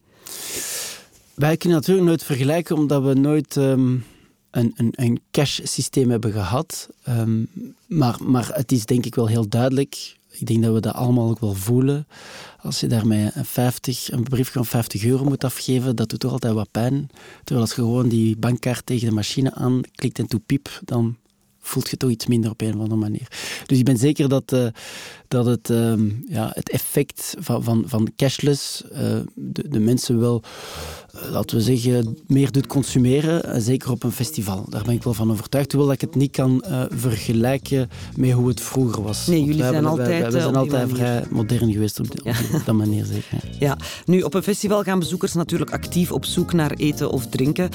Wij 1.35 1.57
kunnen 1.57 1.79
natuurlijk 1.79 2.07
nooit 2.07 2.25
vergelijken, 2.25 2.77
omdat 2.77 3.03
we 3.03 3.15
nooit... 3.15 3.57
Um 3.57 4.05
een, 4.53 4.73
een, 4.77 4.93
een 4.97 5.21
cash-systeem 5.31 6.11
hebben 6.11 6.33
gehad. 6.33 6.89
Um, 7.09 7.49
maar, 7.87 8.17
maar 8.23 8.51
het 8.53 8.73
is 8.73 8.87
denk 8.87 9.07
ik 9.07 9.15
wel 9.15 9.27
heel 9.27 9.49
duidelijk. 9.49 10.17
Ik 10.31 10.47
denk 10.47 10.63
dat 10.63 10.75
we 10.75 10.81
dat 10.81 10.95
allemaal 10.95 11.31
ook 11.31 11.41
wel 11.41 11.55
voelen. 11.55 12.07
Als 12.61 12.81
je 12.81 12.87
daarmee 12.87 13.31
een, 13.35 13.45
50, 13.45 14.13
een 14.13 14.23
brief 14.23 14.53
van 14.53 14.67
50 14.67 15.05
euro 15.05 15.25
moet 15.25 15.45
afgeven, 15.45 15.97
dat 15.97 16.09
doet 16.09 16.21
toch 16.21 16.33
altijd 16.33 16.55
wat 16.55 16.71
pijn. 16.71 17.11
Terwijl 17.45 17.67
als 17.67 17.75
je 17.75 17.83
gewoon 17.83 18.09
die 18.09 18.37
bankkaart 18.37 18.87
tegen 18.87 19.09
de 19.09 19.15
machine 19.15 19.55
aanklikt 19.55 20.19
en 20.19 20.27
toepiep, 20.27 20.81
dan 20.85 21.17
voelt 21.63 21.91
je 21.91 21.97
toch 21.97 22.11
iets 22.11 22.27
minder 22.27 22.51
op 22.51 22.61
een 22.61 22.75
of 22.75 22.81
andere 22.81 23.01
manier. 23.01 23.27
Dus 23.67 23.79
ik 23.79 23.85
ben 23.85 23.97
zeker 23.97 24.29
dat, 24.29 24.53
uh, 24.53 24.67
dat 25.29 25.47
het, 25.47 25.71
ehm, 25.71 26.11
ja, 26.27 26.51
het 26.55 26.71
effect 26.71 27.35
van, 27.39 27.65
van, 27.65 27.85
van 27.87 28.13
cashless 28.17 28.83
uh, 28.93 28.99
de, 29.35 29.69
de, 29.69 29.81
mensen 29.81 30.21
wel, 30.21 30.43
uh, 31.15 31.31
laten 31.31 31.57
we 31.57 31.63
zeggen, 31.63 32.19
meer 32.27 32.51
doet 32.51 32.67
consumeren. 32.67 33.63
zeker 33.63 33.91
op 33.91 34.03
een 34.03 34.13
festival. 34.13 34.67
Daar 34.69 34.83
ben 34.83 34.95
ik 34.95 35.03
wel 35.03 35.15
van 35.15 35.31
overtuigd. 35.31 35.73
Hoewel 35.73 35.91
dat 35.91 36.03
ik 36.03 36.09
het 36.09 36.21
niet 36.21 36.31
kan 36.31 36.65
vergelijken 36.91 37.89
met 38.17 38.31
hoe 38.31 38.49
het 38.49 38.61
vroeger 38.61 39.03
was. 39.03 39.27
Nee, 39.27 39.45
jullie 39.45 39.63
zijn 39.63 39.85
altijd, 39.85 40.09
wij, 40.09 40.31
wij 40.31 40.41
zijn 40.41 40.57
altijd 40.57 40.91
vrij 40.91 41.25
modern 41.31 41.73
geweest 41.73 42.01
op, 42.01 42.11
die, 42.11 42.33
op 42.55 42.63
dat 42.65 42.75
manier. 42.75 43.05
Zeker. 43.05 43.49
Ja. 43.59 43.79
nu 44.05 44.23
op 44.23 44.35
een 44.35 44.43
festival 44.43 44.83
gaan 44.83 44.99
bezoekers 44.99 45.33
natuurlijk 45.33 45.71
actief 45.71 46.13
op 46.13 46.25
zoek 46.25 46.53
naar 46.53 46.71
eten 46.71 47.11
of 47.11 47.27
drinken. 47.27 47.69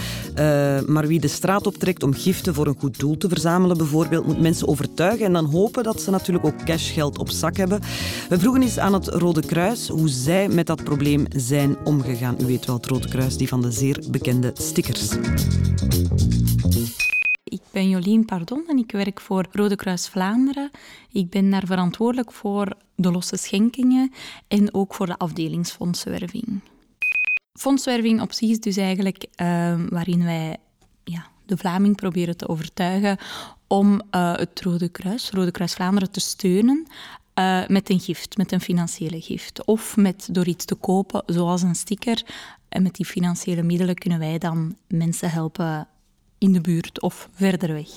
maar 0.85 1.07
wie 1.07 1.19
de 1.19 1.27
straat 1.27 1.67
optrekt 1.67 2.03
om 2.03 2.13
giften 2.13 2.53
voor 2.53 2.67
een 2.67 2.79
goed 2.79 2.99
doel 2.99 3.17
te 3.17 3.29
verzamelen, 3.29 3.76
bijvoorbeeld 3.77 4.25
moet 4.25 4.39
mensen 4.39 4.67
overtuigen 4.67 5.25
en 5.25 5.33
dan 5.33 5.45
hopen 5.45 5.83
dat 5.83 6.01
ze 6.01 6.11
natuurlijk 6.11 6.45
ook 6.45 6.63
cashgeld 6.63 7.17
op 7.17 7.29
zak 7.29 7.57
hebben. 7.57 7.81
We 8.29 8.39
vroegen 8.39 8.61
eens 8.61 8.79
aan 8.79 8.93
het 8.93 9.07
Rode 9.07 9.45
Kruis 9.45 9.87
hoe 9.87 10.09
zij 10.09 10.47
met 10.49 10.67
dat 10.67 10.83
probleem 10.83 11.25
zijn 11.29 11.77
omgegaan. 11.83 12.35
U 12.41 12.45
weet 12.45 12.65
wel, 12.65 12.75
het 12.75 12.85
Rode 12.85 13.09
Kruis, 13.09 13.37
die 13.37 13.47
van 13.47 13.61
de 13.61 13.71
zeer 13.71 14.03
bekende 14.11 14.51
stickers. 14.53 15.09
Ik 17.43 17.61
ben 17.71 17.89
Jolien 17.89 18.25
Pardon 18.25 18.63
en 18.67 18.77
ik 18.77 18.91
werk 18.91 19.19
voor 19.19 19.45
Rode 19.51 19.75
Kruis 19.75 20.07
Vlaanderen. 20.07 20.71
Ik 21.11 21.29
ben 21.29 21.49
daar 21.49 21.65
verantwoordelijk 21.65 22.31
voor 22.31 22.73
de 22.95 23.11
losse 23.11 23.37
schenkingen 23.37 24.11
en 24.47 24.73
ook 24.73 24.93
voor 24.93 25.05
de 25.05 25.17
afdelingsfondswerving. 25.17 26.61
Fondswerving 27.53 28.21
op 28.21 28.33
zich 28.33 28.49
is 28.49 28.59
dus 28.59 28.77
eigenlijk 28.77 29.25
uh, 29.41 29.79
waarin 29.89 30.23
wij 30.23 30.57
ja, 31.03 31.27
de 31.45 31.57
Vlaming 31.57 31.95
proberen 31.95 32.37
te 32.37 32.47
overtuigen 32.47 33.17
om 33.67 34.01
uh, 34.11 34.35
het 34.35 34.61
Rode 34.61 34.89
Kruis, 34.89 35.29
Rode 35.29 35.51
Kruis 35.51 35.73
Vlaanderen, 35.73 36.11
te 36.11 36.19
steunen 36.19 36.87
uh, 37.39 37.67
met 37.67 37.89
een 37.89 37.99
gift, 37.99 38.37
met 38.37 38.51
een 38.51 38.61
financiële 38.61 39.21
gift. 39.21 39.65
Of 39.65 39.97
met, 39.97 40.27
door 40.31 40.47
iets 40.47 40.65
te 40.65 40.75
kopen, 40.75 41.23
zoals 41.25 41.61
een 41.61 41.75
sticker. 41.75 42.23
En 42.69 42.83
met 42.83 42.95
die 42.95 43.05
financiële 43.05 43.63
middelen 43.63 43.95
kunnen 43.95 44.19
wij 44.19 44.37
dan 44.37 44.75
mensen 44.87 45.29
helpen 45.29 45.87
in 46.37 46.51
de 46.51 46.61
buurt 46.61 47.01
of 47.01 47.29
verder 47.33 47.73
weg. 47.73 47.89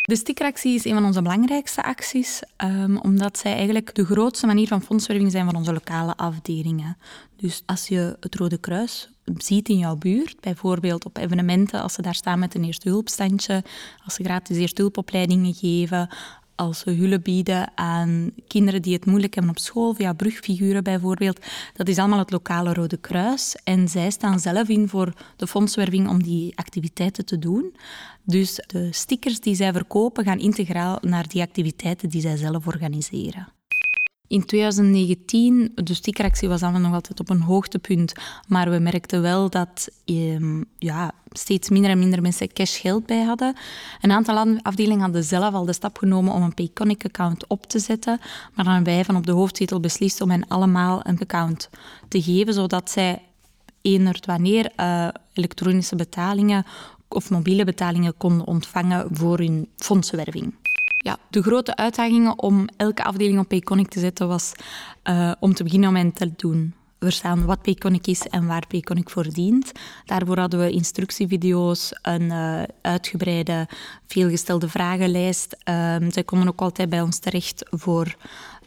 De 0.00 0.16
stickeractie 0.16 0.74
is 0.74 0.84
een 0.84 0.94
van 0.94 1.04
onze 1.04 1.22
belangrijkste 1.22 1.82
acties, 1.82 2.42
um, 2.56 2.98
omdat 2.98 3.38
zij 3.38 3.54
eigenlijk 3.54 3.94
de 3.94 4.04
grootste 4.04 4.46
manier 4.46 4.66
van 4.66 4.82
fondswerving 4.82 5.30
zijn 5.30 5.44
van 5.44 5.56
onze 5.56 5.72
lokale 5.72 6.16
afdelingen. 6.16 6.96
Dus 7.36 7.62
als 7.66 7.88
je 7.88 8.16
het 8.20 8.34
Rode 8.34 8.58
Kruis 8.58 9.10
ziet 9.36 9.68
in 9.68 9.78
jouw 9.78 9.96
buurt, 9.96 10.40
bijvoorbeeld 10.40 11.04
op 11.04 11.16
evenementen, 11.16 11.82
als 11.82 11.92
ze 11.92 12.02
daar 12.02 12.14
staan 12.14 12.38
met 12.38 12.54
een 12.54 12.64
eerste 12.64 12.88
hulpstandje, 12.88 13.64
als 14.04 14.14
ze 14.14 14.24
gratis 14.24 14.56
eerste 14.56 14.80
hulpopleidingen 14.82 15.54
geven, 15.54 16.08
als 16.60 16.78
ze 16.78 16.90
hulp 16.90 17.24
bieden 17.24 17.70
aan 17.74 18.30
kinderen 18.46 18.82
die 18.82 18.94
het 18.94 19.06
moeilijk 19.06 19.34
hebben 19.34 19.52
op 19.52 19.58
school, 19.58 19.94
via 19.94 20.12
brugfiguren 20.12 20.84
bijvoorbeeld. 20.84 21.40
Dat 21.72 21.88
is 21.88 21.98
allemaal 21.98 22.18
het 22.18 22.30
lokale 22.30 22.74
Rode 22.74 22.96
Kruis. 22.96 23.56
En 23.64 23.88
zij 23.88 24.10
staan 24.10 24.40
zelf 24.40 24.68
in 24.68 24.88
voor 24.88 25.12
de 25.36 25.46
fondswerving 25.46 26.08
om 26.08 26.22
die 26.22 26.56
activiteiten 26.56 27.24
te 27.24 27.38
doen. 27.38 27.76
Dus 28.22 28.64
de 28.66 28.92
stickers 28.92 29.40
die 29.40 29.54
zij 29.54 29.72
verkopen 29.72 30.24
gaan 30.24 30.38
integraal 30.38 30.98
naar 31.00 31.28
die 31.28 31.42
activiteiten 31.42 32.08
die 32.08 32.20
zij 32.20 32.36
zelf 32.36 32.66
organiseren. 32.66 33.59
In 34.30 34.44
2019, 34.44 35.72
de 35.74 35.94
stickeractie 35.94 36.48
was 36.48 36.60
dan 36.60 36.82
nog 36.82 36.92
altijd 36.92 37.20
op 37.20 37.30
een 37.30 37.40
hoogtepunt, 37.40 38.12
maar 38.48 38.70
we 38.70 38.78
merkten 38.78 39.22
wel 39.22 39.50
dat 39.50 39.88
ehm, 40.04 40.62
ja, 40.78 41.12
steeds 41.30 41.68
minder 41.68 41.90
en 41.90 41.98
minder 41.98 42.22
mensen 42.22 42.52
cash 42.52 42.80
geld 42.80 43.06
bij 43.06 43.22
hadden. 43.22 43.56
Een 44.00 44.10
aantal 44.10 44.56
afdelingen 44.62 45.00
hadden 45.00 45.24
zelf 45.24 45.54
al 45.54 45.64
de 45.64 45.72
stap 45.72 45.98
genomen 45.98 46.32
om 46.32 46.42
een 46.42 46.54
Payconic-account 46.54 47.46
op 47.46 47.66
te 47.66 47.78
zetten, 47.78 48.18
maar 48.54 48.64
dan 48.64 48.74
hebben 48.74 48.92
wij 48.94 49.04
van 49.04 49.16
op 49.16 49.26
de 49.26 49.32
hoofdzetel 49.32 49.80
beslist 49.80 50.20
om 50.20 50.30
hen 50.30 50.48
allemaal 50.48 51.00
een 51.02 51.20
account 51.20 51.70
te 52.08 52.22
geven, 52.22 52.54
zodat 52.54 52.90
zij 52.90 53.22
eender 53.82 54.18
wanneer 54.26 54.72
uh, 54.76 55.08
elektronische 55.32 55.96
betalingen 55.96 56.64
of 57.08 57.30
mobiele 57.30 57.64
betalingen 57.64 58.16
konden 58.16 58.46
ontvangen 58.46 59.08
voor 59.10 59.38
hun 59.38 59.68
fondsenwerving. 59.76 60.54
Ja, 61.02 61.18
de 61.30 61.42
grote 61.42 61.76
uitdagingen 61.76 62.38
om 62.38 62.68
elke 62.76 63.04
afdeling 63.04 63.38
op 63.38 63.48
Payconic 63.48 63.88
te 63.88 64.00
zetten 64.00 64.28
was 64.28 64.52
uh, 65.04 65.32
om 65.40 65.54
te 65.54 65.62
beginnen 65.62 65.88
om 65.88 65.96
hen 65.96 66.12
te 66.12 66.32
doen 66.36 66.74
verstaan 66.98 67.44
wat 67.44 67.62
Payconic 67.62 68.06
is 68.06 68.26
en 68.26 68.46
waar 68.46 68.66
Payconic 68.66 69.10
voor 69.10 69.32
dient. 69.32 69.72
Daarvoor 70.04 70.38
hadden 70.38 70.60
we 70.60 70.70
instructievideo's, 70.70 71.92
een 72.02 72.22
uh, 72.22 72.62
uitgebreide, 72.80 73.68
veelgestelde 74.06 74.68
vragenlijst. 74.68 75.56
Uh, 75.64 75.96
zij 76.08 76.24
konden 76.24 76.48
ook 76.48 76.60
altijd 76.60 76.88
bij 76.88 77.00
ons 77.00 77.18
terecht 77.18 77.66
voor 77.70 78.16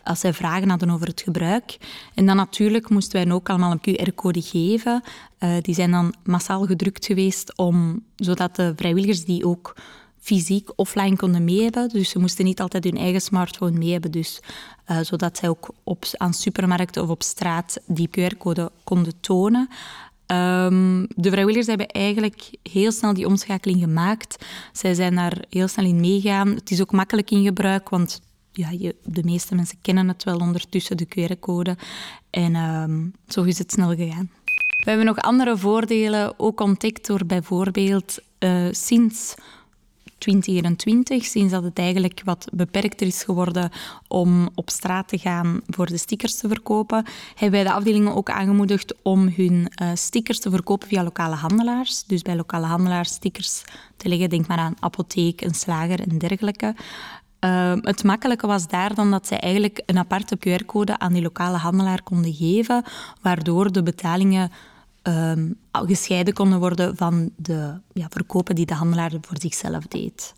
als 0.03 0.19
zij 0.19 0.33
vragen 0.33 0.69
hadden 0.69 0.89
over 0.89 1.07
het 1.07 1.21
gebruik. 1.21 1.77
En 2.13 2.25
dan 2.25 2.35
natuurlijk 2.35 2.89
moesten 2.89 3.25
wij 3.25 3.35
ook 3.35 3.49
allemaal 3.49 3.71
een 3.81 4.09
QR-code 4.09 4.41
geven. 4.41 5.03
Uh, 5.39 5.49
die 5.61 5.75
zijn 5.75 5.91
dan 5.91 6.13
massaal 6.23 6.65
gedrukt 6.65 7.05
geweest, 7.05 7.57
om, 7.57 8.03
zodat 8.15 8.55
de 8.55 8.73
vrijwilligers 8.75 9.25
die 9.25 9.45
ook 9.45 9.75
fysiek 10.23 10.69
offline 10.75 11.15
konden 11.15 11.43
mee 11.43 11.61
hebben. 11.61 11.89
Dus 11.89 12.09
ze 12.09 12.19
moesten 12.19 12.45
niet 12.45 12.61
altijd 12.61 12.83
hun 12.83 12.97
eigen 12.97 13.21
smartphone 13.21 13.77
mee 13.77 13.91
hebben. 13.91 14.11
Dus, 14.11 14.39
uh, 14.87 14.97
zodat 15.01 15.37
zij 15.37 15.49
ook 15.49 15.69
op, 15.83 16.05
aan 16.17 16.33
supermarkten 16.33 17.03
of 17.03 17.09
op 17.09 17.23
straat 17.23 17.77
die 17.85 18.09
QR-code 18.09 18.71
konden 18.83 19.13
tonen. 19.19 19.69
Um, 20.27 21.07
de 21.15 21.29
vrijwilligers 21.29 21.67
hebben 21.67 21.87
eigenlijk 21.87 22.49
heel 22.63 22.91
snel 22.91 23.13
die 23.13 23.27
omschakeling 23.27 23.79
gemaakt. 23.79 24.45
Zij 24.71 24.93
zijn 24.93 25.15
daar 25.15 25.37
heel 25.49 25.67
snel 25.67 25.85
in 25.85 25.99
meegaan. 25.99 26.47
Het 26.47 26.71
is 26.71 26.81
ook 26.81 26.91
makkelijk 26.91 27.31
in 27.31 27.43
gebruik, 27.43 27.89
want 27.89 28.21
ja, 28.51 28.91
de 29.03 29.23
meeste 29.23 29.55
mensen 29.55 29.77
kennen 29.81 30.07
het 30.07 30.23
wel 30.23 30.37
ondertussen, 30.37 30.97
de 30.97 31.07
QR-code. 31.07 31.77
En 32.29 32.55
um, 32.55 33.13
zo 33.27 33.43
is 33.43 33.57
het 33.57 33.71
snel 33.71 33.95
gegaan. 33.95 34.29
We 34.83 34.89
hebben 34.89 35.05
nog 35.05 35.17
andere 35.17 35.57
voordelen, 35.57 36.39
ook 36.39 36.59
ontdekt 36.59 37.07
door 37.07 37.25
bijvoorbeeld 37.25 38.19
uh, 38.39 38.67
sinds 38.71 39.35
2021, 40.23 41.25
sinds 41.25 41.51
dat 41.51 41.63
het 41.63 41.77
eigenlijk 41.79 42.21
wat 42.25 42.47
beperkter 42.53 43.07
is 43.07 43.23
geworden 43.23 43.69
om 44.07 44.49
op 44.55 44.69
straat 44.69 45.07
te 45.07 45.17
gaan 45.17 45.61
voor 45.67 45.85
de 45.85 45.97
stickers 45.97 46.35
te 46.35 46.47
verkopen, 46.47 47.05
hebben 47.35 47.51
wij 47.51 47.63
de 47.63 47.75
afdelingen 47.75 48.15
ook 48.15 48.29
aangemoedigd 48.29 48.95
om 49.01 49.33
hun 49.35 49.71
uh, 49.81 49.89
stickers 49.93 50.39
te 50.39 50.49
verkopen 50.49 50.87
via 50.87 51.03
lokale 51.03 51.35
handelaars. 51.35 52.03
Dus 52.03 52.21
bij 52.21 52.35
lokale 52.35 52.65
handelaars 52.65 53.09
stickers 53.09 53.63
te 53.97 54.07
leggen, 54.09 54.29
denk 54.29 54.47
maar 54.47 54.57
aan 54.57 54.75
apotheek, 54.79 55.41
een 55.41 55.55
slager 55.55 55.99
en 55.99 56.17
dergelijke. 56.17 56.75
Uh, 57.39 57.73
het 57.81 58.03
makkelijke 58.03 58.47
was 58.47 58.67
daar 58.67 58.95
dan 58.95 59.11
dat 59.11 59.27
zij 59.27 59.39
eigenlijk 59.39 59.81
een 59.85 59.97
aparte 59.97 60.37
QR-code 60.37 60.99
aan 60.99 61.13
die 61.13 61.21
lokale 61.21 61.57
handelaar 61.57 62.03
konden 62.03 62.33
geven, 62.33 62.83
waardoor 63.21 63.71
de 63.71 63.83
betalingen 63.83 64.51
um, 65.03 65.55
gescheiden 65.71 66.33
konden 66.33 66.59
worden 66.59 66.97
van 66.97 67.29
de 67.35 67.73
ja, 67.93 68.07
verkopen 68.09 68.55
die 68.55 68.65
de 68.65 68.73
handelaar 68.73 69.11
voor 69.21 69.37
zichzelf 69.39 69.87
deed. 69.87 70.33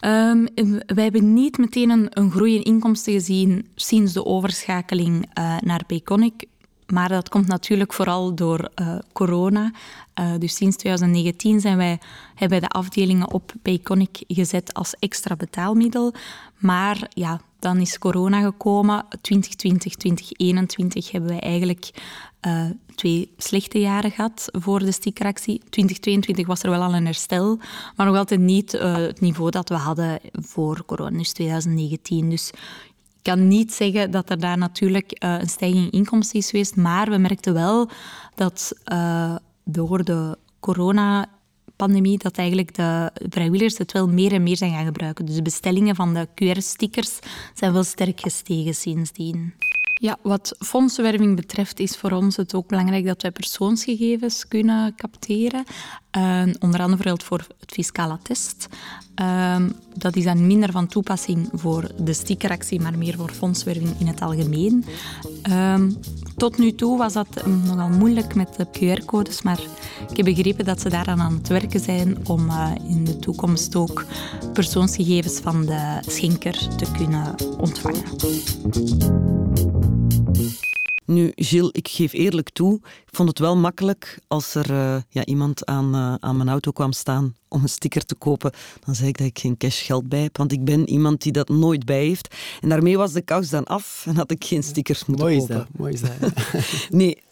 Um, 0.00 0.48
wij 0.86 1.02
hebben 1.02 1.32
niet 1.32 1.58
meteen 1.58 1.90
een, 1.90 2.06
een, 2.10 2.30
groei 2.30 2.54
in 2.54 2.62
inkomsten 2.62 3.12
gezien 3.12 3.68
sinds 3.74 4.12
de 4.12 4.24
overschakeling 4.24 5.30
uh, 5.38 5.56
naar 5.60 5.84
Payconic. 5.86 6.44
Maar 6.86 7.08
dat 7.08 7.28
komt 7.28 7.46
natuurlijk 7.46 7.92
vooral 7.92 8.34
door 8.34 8.70
uh, 8.80 8.98
corona. 9.12 9.72
Uh, 10.20 10.32
dus 10.38 10.56
sinds 10.56 10.76
2019 10.76 11.60
zijn 11.60 11.76
wij, 11.76 11.98
hebben 12.34 12.60
wij 12.60 12.68
de 12.68 12.74
afdelingen 12.74 13.32
op 13.32 13.52
Payconic 13.62 14.24
gezet 14.28 14.74
als 14.74 14.94
extra 14.98 15.36
betaalmiddel. 15.36 16.14
Maar 16.58 17.06
ja, 17.08 17.40
dan 17.58 17.78
is 17.78 17.98
corona 17.98 18.42
gekomen. 18.42 19.04
2020, 19.20 19.94
2021 19.94 21.10
hebben 21.10 21.30
wij 21.30 21.40
eigenlijk 21.40 21.90
twee 22.94 23.32
slechte 23.36 23.78
jaren 23.78 24.10
gehad 24.10 24.48
voor 24.52 24.78
de 24.78 24.92
stickeractie. 24.92 25.58
2022 25.70 26.46
was 26.46 26.62
er 26.62 26.70
wel 26.70 26.82
al 26.82 26.94
een 26.94 27.04
herstel, 27.04 27.58
maar 27.96 28.06
nog 28.06 28.16
altijd 28.16 28.40
niet 28.40 28.74
uh, 28.74 28.96
het 28.96 29.20
niveau 29.20 29.50
dat 29.50 29.68
we 29.68 29.74
hadden 29.74 30.20
voor 30.32 30.84
corona, 30.86 31.18
dus 31.18 31.32
2019. 31.32 32.30
Dus 32.30 32.50
ik 33.16 33.22
kan 33.22 33.48
niet 33.48 33.72
zeggen 33.72 34.10
dat 34.10 34.30
er 34.30 34.40
daar 34.40 34.58
natuurlijk 34.58 35.24
uh, 35.24 35.36
een 35.40 35.48
stijging 35.48 35.84
in 35.84 35.90
inkomsten 35.90 36.38
is 36.38 36.50
geweest, 36.50 36.76
maar 36.76 37.10
we 37.10 37.18
merkten 37.18 37.54
wel 37.54 37.88
dat 38.34 38.72
door 39.64 40.04
de 40.04 40.38
corona 40.60 41.28
pandemie 41.76 42.18
dat 42.18 42.36
eigenlijk 42.36 42.74
de 42.74 43.10
vrijwilligers 43.28 43.78
het 43.78 43.92
wel 43.92 44.08
meer 44.08 44.32
en 44.32 44.42
meer 44.42 44.56
zijn 44.56 44.72
gaan 44.72 44.84
gebruiken. 44.84 45.26
Dus 45.26 45.34
de 45.34 45.42
bestellingen 45.42 45.94
van 45.94 46.14
de 46.14 46.28
QR-stickers 46.34 47.18
zijn 47.54 47.72
wel 47.72 47.84
sterk 47.84 48.20
gestegen 48.20 48.74
sindsdien. 48.74 49.54
Ja, 50.04 50.16
wat 50.22 50.56
fondsenwerving 50.58 51.36
betreft 51.36 51.80
is 51.80 51.96
voor 51.96 52.10
ons 52.10 52.36
het 52.36 52.54
ook 52.54 52.66
belangrijk 52.66 53.06
dat 53.06 53.22
wij 53.22 53.30
persoonsgegevens 53.30 54.48
kunnen 54.48 54.94
capteren. 54.94 55.64
Uh, 56.16 56.42
onder 56.58 56.80
andere 56.80 57.16
voor 57.24 57.46
het 57.60 57.72
fiscaal 57.72 58.10
attest. 58.10 58.68
Uh, 59.20 59.56
dat 59.94 60.16
is 60.16 60.24
dan 60.24 60.46
minder 60.46 60.72
van 60.72 60.86
toepassing 60.86 61.48
voor 61.52 61.90
de 61.98 62.12
stickeractie, 62.12 62.80
maar 62.80 62.98
meer 62.98 63.16
voor 63.16 63.30
fondswerving 63.30 64.00
in 64.00 64.06
het 64.06 64.20
algemeen. 64.20 64.84
Uh, 65.48 65.82
tot 66.36 66.58
nu 66.58 66.74
toe 66.74 66.98
was 66.98 67.12
dat 67.12 67.46
nogal 67.46 67.88
moeilijk 67.88 68.34
met 68.34 68.56
de 68.56 68.66
QR-codes, 68.66 69.42
maar 69.42 69.60
ik 70.10 70.16
heb 70.16 70.26
begrepen 70.26 70.64
dat 70.64 70.80
ze 70.80 70.88
daaraan 70.88 71.20
aan 71.20 71.34
het 71.34 71.48
werken 71.48 71.80
zijn 71.80 72.28
om 72.28 72.48
uh, 72.48 72.70
in 72.88 73.04
de 73.04 73.18
toekomst 73.18 73.76
ook 73.76 74.04
persoonsgegevens 74.52 75.38
van 75.38 75.66
de 75.66 75.98
schenker 76.06 76.76
te 76.76 76.86
kunnen 76.92 77.34
ontvangen. 77.58 79.33
Nu, 81.06 81.32
Gilles, 81.34 81.70
ik 81.72 81.88
geef 81.88 82.12
eerlijk 82.12 82.50
toe, 82.50 82.80
ik 82.82 83.16
vond 83.16 83.28
het 83.28 83.38
wel 83.38 83.56
makkelijk 83.56 84.18
als 84.26 84.54
er 84.54 84.70
uh, 84.70 84.96
ja, 85.08 85.24
iemand 85.24 85.66
aan, 85.66 85.94
uh, 85.94 86.14
aan 86.20 86.36
mijn 86.36 86.48
auto 86.48 86.70
kwam 86.70 86.92
staan 86.92 87.34
om 87.48 87.62
een 87.62 87.68
sticker 87.68 88.04
te 88.04 88.14
kopen. 88.14 88.52
Dan 88.84 88.94
zei 88.94 89.08
ik 89.08 89.18
dat 89.18 89.26
ik 89.26 89.38
geen 89.38 89.56
cashgeld 89.56 90.08
bij 90.08 90.22
heb, 90.22 90.36
want 90.36 90.52
ik 90.52 90.64
ben 90.64 90.88
iemand 90.88 91.22
die 91.22 91.32
dat 91.32 91.48
nooit 91.48 91.84
bij 91.84 92.04
heeft. 92.04 92.34
En 92.60 92.68
daarmee 92.68 92.96
was 92.96 93.12
de 93.12 93.22
kous 93.22 93.48
dan 93.48 93.64
af 93.64 94.04
en 94.06 94.16
had 94.16 94.30
ik 94.30 94.44
geen 94.44 94.62
stickers 94.62 95.04
moeten 95.04 95.26
mooi 95.26 95.38
kopen. 95.38 95.56
Is 95.56 95.62
dat, 95.62 95.78
mooi 95.78 95.92
is 95.92 96.00
dat. 96.00 96.90
nee, 96.98 97.22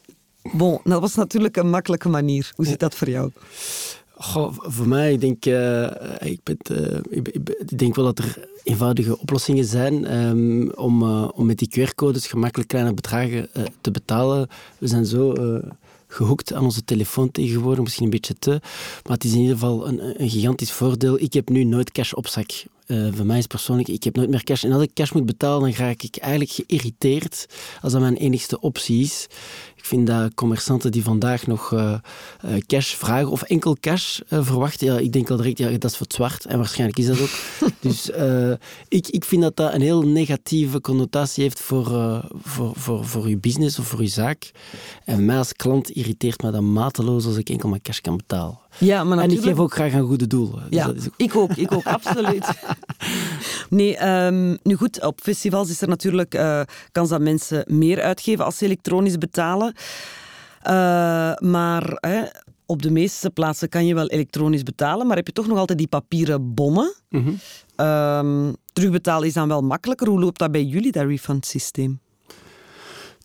bon, 0.52 0.80
dat 0.84 1.00
was 1.00 1.14
natuurlijk 1.14 1.56
een 1.56 1.70
makkelijke 1.70 2.08
manier. 2.08 2.52
Hoe 2.56 2.66
zit 2.66 2.80
dat 2.80 2.94
voor 2.94 3.08
jou? 3.08 3.30
Voor 4.56 4.88
mij, 4.88 5.12
ik 5.12 5.20
denk, 5.20 5.46
uh, 5.46 5.86
ik, 6.20 6.40
ben, 6.42 6.56
ik, 7.10 7.78
denk 7.78 7.94
wel 7.94 8.04
dat 8.04 8.18
er 8.18 8.48
eenvoudige 8.64 9.18
oplossingen 9.18 9.64
zijn 9.64 10.16
um, 10.16 10.70
om, 10.70 11.02
uh, 11.02 11.28
om 11.34 11.46
met 11.46 11.58
die 11.58 11.68
QR-codes 11.68 12.26
gemakkelijk 12.26 12.68
kleine 12.68 12.94
bedragen 12.94 13.48
te 13.80 13.90
betalen. 13.90 14.48
We 14.78 14.86
zijn 14.86 15.06
zo 15.06 15.34
gehoekt 16.06 16.52
aan 16.52 16.64
onze 16.64 16.84
telefoon 16.84 17.30
tegenwoordig, 17.30 17.82
misschien 17.82 18.04
een 18.04 18.10
beetje 18.10 18.34
te. 18.38 18.50
Maar 19.02 19.12
het 19.12 19.24
is 19.24 19.32
in 19.32 19.40
ieder 19.40 19.54
geval 19.54 19.88
een, 19.88 20.22
een 20.22 20.30
gigantisch 20.30 20.72
voordeel. 20.72 21.20
Ik 21.20 21.32
heb 21.32 21.48
nu 21.48 21.64
nooit 21.64 21.92
cash 21.92 22.12
op 22.12 22.26
zak. 22.26 22.50
Voor 22.86 23.26
mij 23.26 23.38
is 23.38 23.46
persoonlijk, 23.46 23.88
ik 23.88 24.04
heb 24.04 24.16
nooit 24.16 24.30
meer 24.30 24.44
cash. 24.44 24.64
En 24.64 24.72
als 24.72 24.82
ik 24.82 24.94
cash 24.94 25.12
moet 25.12 25.26
betalen, 25.26 25.60
dan 25.60 25.86
raak 25.86 26.02
ik 26.02 26.16
eigenlijk 26.16 26.50
geïrriteerd 26.50 27.46
als 27.80 27.92
dat 27.92 28.00
mijn 28.00 28.16
enigste 28.16 28.60
optie 28.60 29.02
is. 29.02 29.26
Ik 29.82 29.88
vind 29.88 30.06
dat 30.06 30.34
commerçanten 30.34 30.90
die 30.90 31.02
vandaag 31.02 31.46
nog 31.46 31.70
uh, 31.70 31.94
uh, 32.44 32.60
cash 32.66 32.94
vragen 32.94 33.30
of 33.30 33.42
enkel 33.42 33.76
cash 33.80 34.20
verwachten, 34.28 34.86
ja, 34.86 34.98
ik 34.98 35.12
denk 35.12 35.30
al 35.30 35.36
direct, 35.36 35.58
ja, 35.58 35.70
dat 35.70 35.90
is 35.90 35.96
voor 35.96 36.06
het 36.06 36.14
zwart. 36.14 36.44
En 36.44 36.58
waarschijnlijk 36.58 36.98
is 36.98 37.06
dat 37.06 37.20
ook. 37.20 37.30
dus 37.80 38.10
ik, 38.88 39.08
ik 39.08 39.24
vind 39.24 39.42
dat 39.42 39.56
dat 39.56 39.74
een 39.74 39.80
heel 39.80 40.02
negatieve 40.02 40.80
connotatie 40.80 41.42
heeft 41.42 41.60
voor, 41.60 41.86
voor, 42.42 42.72
voor, 42.74 43.04
voor 43.04 43.28
je 43.28 43.38
business 43.38 43.78
of 43.78 43.86
voor 43.86 44.02
je 44.02 44.08
zaak. 44.08 44.50
En 45.04 45.24
mij 45.24 45.38
als 45.38 45.52
klant 45.52 45.90
irriteert 45.90 46.42
me 46.42 46.50
dat 46.50 46.62
mateloos 46.62 47.26
als 47.26 47.36
ik 47.36 47.48
enkel 47.48 47.68
maar 47.68 47.80
cash 47.80 48.00
kan 48.00 48.16
betalen. 48.16 48.61
Ja, 48.78 49.04
maar 49.04 49.16
natuurlijk... 49.16 49.42
En 49.42 49.48
ik 49.48 49.54
geef 49.54 49.64
ook 49.64 49.72
graag 49.72 49.94
aan 49.94 50.06
goede 50.06 50.26
doelen. 50.26 50.62
Dus 50.70 50.78
ja, 50.78 50.88
ook... 50.88 50.96
ik 51.16 51.36
ook, 51.36 51.52
ik 51.52 51.72
ook, 51.72 51.86
absoluut. 51.86 52.46
Nee, 53.68 54.08
um, 54.08 54.58
nu 54.62 54.74
goed, 54.74 55.04
op 55.04 55.20
festivals 55.20 55.70
is 55.70 55.80
er 55.80 55.88
natuurlijk 55.88 56.34
uh, 56.34 56.60
kans 56.92 57.08
dat 57.08 57.20
mensen 57.20 57.64
meer 57.66 58.02
uitgeven 58.02 58.44
als 58.44 58.58
ze 58.58 58.64
elektronisch 58.64 59.18
betalen. 59.18 59.74
Uh, 60.66 60.72
maar 61.34 61.96
hè, 62.00 62.22
op 62.66 62.82
de 62.82 62.90
meeste 62.90 63.30
plaatsen 63.30 63.68
kan 63.68 63.86
je 63.86 63.94
wel 63.94 64.06
elektronisch 64.06 64.62
betalen, 64.62 65.06
maar 65.06 65.16
heb 65.16 65.26
je 65.26 65.32
toch 65.32 65.46
nog 65.46 65.58
altijd 65.58 65.78
die 65.78 65.86
papieren 65.86 66.54
bonnen. 66.54 66.94
Mm 67.08 67.24
-hmm. 67.24 67.86
um, 67.86 68.56
terugbetalen 68.72 69.26
is 69.26 69.34
dan 69.34 69.48
wel 69.48 69.62
makkelijker. 69.62 70.08
Hoe 70.08 70.20
loopt 70.20 70.38
dat 70.38 70.50
bij 70.50 70.64
jullie, 70.64 70.92
dat 70.92 71.06
refund 71.06 71.46
systeem? 71.46 72.00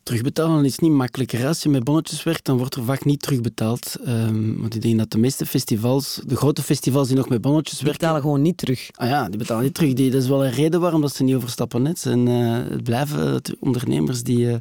Terugbetalen 0.08 0.64
is 0.64 0.78
niet 0.78 0.90
makkelijker. 0.90 1.46
Als 1.46 1.62
je 1.62 1.68
met 1.68 1.84
bonnetjes 1.84 2.22
werkt, 2.22 2.44
dan 2.44 2.58
wordt 2.58 2.74
er 2.74 2.84
vaak 2.84 3.04
niet 3.04 3.22
terugbetaald. 3.22 3.96
Um, 4.06 4.60
want 4.60 4.74
ik 4.74 4.82
denk 4.82 4.98
dat 4.98 5.10
de 5.10 5.18
meeste 5.18 5.46
festivals, 5.46 6.20
de 6.26 6.36
grote 6.36 6.62
festivals 6.62 7.08
die 7.08 7.16
nog 7.16 7.28
met 7.28 7.40
bonnetjes 7.40 7.78
die 7.78 7.84
werken... 7.84 8.00
betalen 8.00 8.22
gewoon 8.22 8.42
niet 8.42 8.56
terug. 8.56 8.90
Ah 8.94 9.08
ja, 9.08 9.28
die 9.28 9.38
betalen 9.38 9.62
niet 9.62 9.74
terug. 9.74 9.92
Die, 9.92 10.10
dat 10.10 10.22
is 10.22 10.28
wel 10.28 10.44
een 10.44 10.52
reden 10.52 10.80
waarom 10.80 11.00
dat 11.00 11.14
ze 11.14 11.22
niet 11.22 11.34
overstappen. 11.34 11.82
Net. 11.82 12.06
En 12.06 12.26
uh, 12.26 12.56
het 12.70 12.82
blijven 12.82 13.42
ondernemers 13.60 14.22
die, 14.22 14.38
uh, 14.38 14.54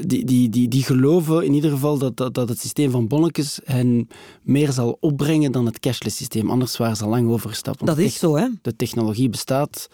die, 0.00 0.24
die, 0.24 0.48
die, 0.48 0.68
die 0.68 0.82
geloven 0.82 1.44
in 1.44 1.54
ieder 1.54 1.70
geval 1.70 1.98
dat, 1.98 2.16
dat, 2.16 2.34
dat 2.34 2.48
het 2.48 2.60
systeem 2.60 2.90
van 2.90 3.08
bonnetjes 3.08 3.60
hen 3.64 4.08
meer 4.42 4.72
zal 4.72 4.96
opbrengen 5.00 5.52
dan 5.52 5.66
het 5.66 5.78
cashless 5.78 6.16
systeem. 6.16 6.50
Anders 6.50 6.76
waren 6.76 6.96
ze 6.96 7.04
al 7.04 7.10
lang 7.10 7.28
overgestapt. 7.30 7.86
Dat 7.86 7.98
is 7.98 8.18
zo, 8.18 8.36
hè? 8.36 8.46
De 8.62 8.76
technologie 8.76 9.28
bestaat. 9.28 9.88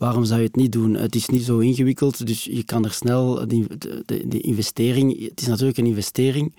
Waarom 0.00 0.24
zou 0.24 0.40
je 0.40 0.46
het 0.46 0.56
niet 0.56 0.72
doen? 0.72 0.94
Het 0.94 1.14
is 1.14 1.26
niet 1.26 1.44
zo 1.44 1.58
ingewikkeld, 1.58 2.26
dus 2.26 2.44
je 2.44 2.62
kan 2.62 2.84
er 2.84 2.92
snel 2.92 3.48
de, 3.48 3.66
de, 4.06 4.28
de 4.28 4.40
investering. 4.40 5.28
Het 5.28 5.40
is 5.40 5.46
natuurlijk 5.46 5.78
een 5.78 5.86
investering. 5.86 6.54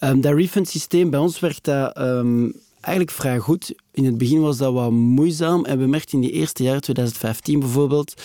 Um, 0.00 0.20
dat 0.20 0.34
refund 0.34 0.68
systeem 0.68 1.10
bij 1.10 1.20
ons 1.20 1.40
werkt 1.40 1.64
dat 1.64 1.98
um, 1.98 2.52
eigenlijk 2.80 3.16
vrij 3.16 3.38
goed. 3.38 3.74
In 3.90 4.04
het 4.04 4.18
begin 4.18 4.40
was 4.40 4.56
dat 4.56 4.72
wat 4.72 4.90
moeizaam 4.90 5.64
en 5.64 5.78
we 5.78 5.86
merkten 5.86 6.14
in 6.14 6.20
die 6.20 6.32
eerste 6.32 6.62
jaren, 6.62 6.80
2015 6.80 7.60
bijvoorbeeld, 7.60 8.22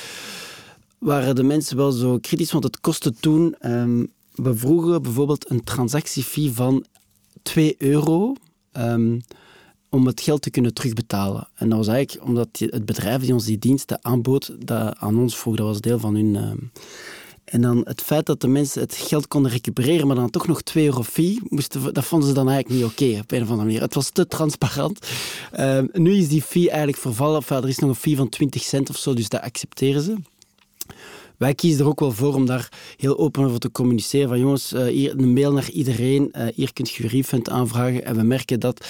waren 0.97 1.35
de 1.35 1.43
mensen 1.43 1.77
wel 1.77 1.91
zo 1.91 2.17
kritisch, 2.21 2.51
want 2.51 2.63
het 2.63 2.79
kostte 2.79 3.13
toen. 3.19 3.55
Um, 3.61 4.11
we 4.33 4.55
vroegen 4.55 5.01
bijvoorbeeld 5.01 5.49
een 5.49 5.63
transactiefee 5.63 6.51
van 6.51 6.85
2 7.41 7.75
euro 7.77 8.35
om 9.95 10.05
het 10.05 10.21
geld 10.21 10.41
te 10.41 10.49
kunnen 10.49 10.73
terugbetalen. 10.73 11.47
En 11.55 11.69
dat 11.69 11.77
was 11.77 11.87
eigenlijk 11.87 12.27
omdat 12.27 12.47
het 12.51 12.85
bedrijf 12.85 13.21
die 13.21 13.33
ons 13.33 13.45
die 13.45 13.59
diensten 13.59 13.99
aanbood, 14.01 14.55
dat 14.59 14.95
aan 14.97 15.17
ons 15.17 15.37
vroeg, 15.37 15.55
dat 15.55 15.65
was 15.65 15.81
deel 15.81 15.99
van 15.99 16.15
hun... 16.15 16.33
Uh, 16.35 16.51
en 17.45 17.61
dan 17.61 17.81
het 17.83 18.01
feit 18.01 18.25
dat 18.25 18.41
de 18.41 18.47
mensen 18.47 18.81
het 18.81 18.95
geld 18.95 19.27
konden 19.27 19.51
recupereren, 19.51 20.07
maar 20.07 20.15
dan 20.15 20.29
toch 20.29 20.47
nog 20.47 20.61
2 20.61 20.85
euro 20.85 21.03
fee, 21.03 21.39
moesten, 21.49 21.93
dat 21.93 22.05
vonden 22.05 22.27
ze 22.27 22.33
dan 22.33 22.49
eigenlijk 22.49 22.81
niet 22.81 22.91
oké, 22.91 23.19
op 23.19 23.31
een 23.31 23.41
of 23.41 23.49
andere 23.49 23.67
manier. 23.67 23.81
Het 23.81 23.93
was 23.93 24.09
te 24.09 24.27
transparant. 24.27 25.07
Uh, 25.59 25.79
nu 25.91 26.13
is 26.13 26.27
die 26.27 26.41
fee 26.41 26.69
eigenlijk 26.69 26.97
vervallen. 26.97 27.35
Enfin, 27.35 27.57
er 27.57 27.67
is 27.67 27.79
nog 27.79 27.89
een 27.89 27.95
fee 27.95 28.15
van 28.15 28.29
20 28.29 28.63
cent 28.63 28.89
of 28.89 28.97
zo, 28.97 29.13
dus 29.13 29.29
dat 29.29 29.41
accepteren 29.41 30.01
ze. 30.01 30.15
Wij 31.37 31.55
kiezen 31.55 31.79
er 31.79 31.87
ook 31.87 31.99
wel 31.99 32.11
voor 32.11 32.33
om 32.33 32.45
daar 32.45 32.69
heel 32.97 33.17
open 33.17 33.43
over 33.43 33.59
te 33.59 33.71
communiceren. 33.71 34.27
Van 34.27 34.39
jongens, 34.39 34.73
uh, 34.73 34.85
hier 34.85 35.19
een 35.19 35.33
mail 35.33 35.53
naar 35.53 35.69
iedereen. 35.69 36.31
Uh, 36.31 36.47
hier 36.55 36.73
kunt 36.73 36.89
je 36.89 37.07
refund 37.07 37.49
aanvragen. 37.49 38.05
En 38.05 38.15
we 38.15 38.23
merken 38.23 38.59
dat 38.59 38.85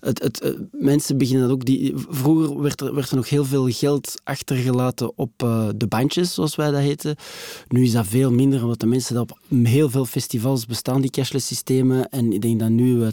het, 0.00 0.22
het, 0.22 0.44
uh, 0.44 0.50
mensen 0.70 1.18
beginnen 1.18 1.50
ook... 1.50 1.64
Die, 1.64 1.92
vroeger 2.08 2.60
werd 2.60 2.80
er, 2.80 2.94
werd 2.94 3.10
er 3.10 3.16
nog 3.16 3.28
heel 3.28 3.44
veel 3.44 3.68
geld 3.70 4.20
achtergelaten 4.24 5.18
op 5.18 5.30
de 5.76 5.86
bandjes, 5.88 6.34
zoals 6.34 6.56
wij 6.56 6.70
dat 6.70 6.80
heten. 6.80 7.16
Nu 7.68 7.82
is 7.82 7.92
dat 7.92 8.06
veel 8.06 8.32
minder, 8.32 8.62
omdat 8.62 8.80
de 8.80 8.86
mensen 8.86 9.14
dat 9.14 9.30
op 9.30 9.38
heel 9.62 9.90
veel 9.90 10.04
festivals 10.04 10.66
bestaan, 10.66 11.00
die 11.00 11.10
cashless 11.10 11.46
systemen. 11.46 12.08
En 12.08 12.32
ik 12.32 12.40
denk 12.40 12.60
dat 12.60 12.68
nu 12.68 13.04
80% 13.04 13.08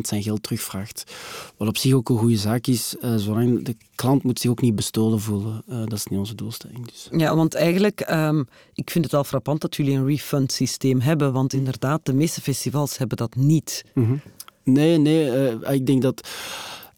zijn 0.00 0.22
geld 0.22 0.42
terugvraagt. 0.42 1.12
Wat 1.56 1.68
op 1.68 1.76
zich 1.76 1.92
ook 1.92 2.08
een 2.08 2.18
goede 2.18 2.36
zaak 2.36 2.66
is, 2.66 2.94
zolang 3.16 3.64
de 3.64 3.76
klant 3.94 4.22
moet 4.22 4.40
zich 4.40 4.50
ook 4.50 4.60
niet 4.60 4.74
bestolen 4.74 5.20
voelen. 5.20 5.62
dat 5.66 5.92
is 5.92 6.06
niet 6.06 6.18
onze 6.18 6.34
doelstelling. 6.34 6.86
Dus. 6.86 7.08
Ja, 7.16 7.36
want 7.36 7.54
eigenlijk 7.54 8.00
Um, 8.12 8.46
ik 8.74 8.90
vind 8.90 9.04
het 9.04 9.12
wel 9.12 9.24
frappant 9.24 9.60
dat 9.60 9.76
jullie 9.76 9.96
een 9.96 10.06
refund 10.06 10.52
systeem 10.52 11.00
hebben, 11.00 11.32
want 11.32 11.52
inderdaad, 11.52 12.04
de 12.04 12.14
meeste 12.14 12.40
festivals 12.40 12.98
hebben 12.98 13.16
dat 13.16 13.34
niet. 13.34 13.84
Mm. 13.94 14.20
Nee, 14.64 14.98
nee, 14.98 15.26
uh, 15.26 15.72
ik 15.72 15.86
denk 15.86 16.02
dat 16.02 16.28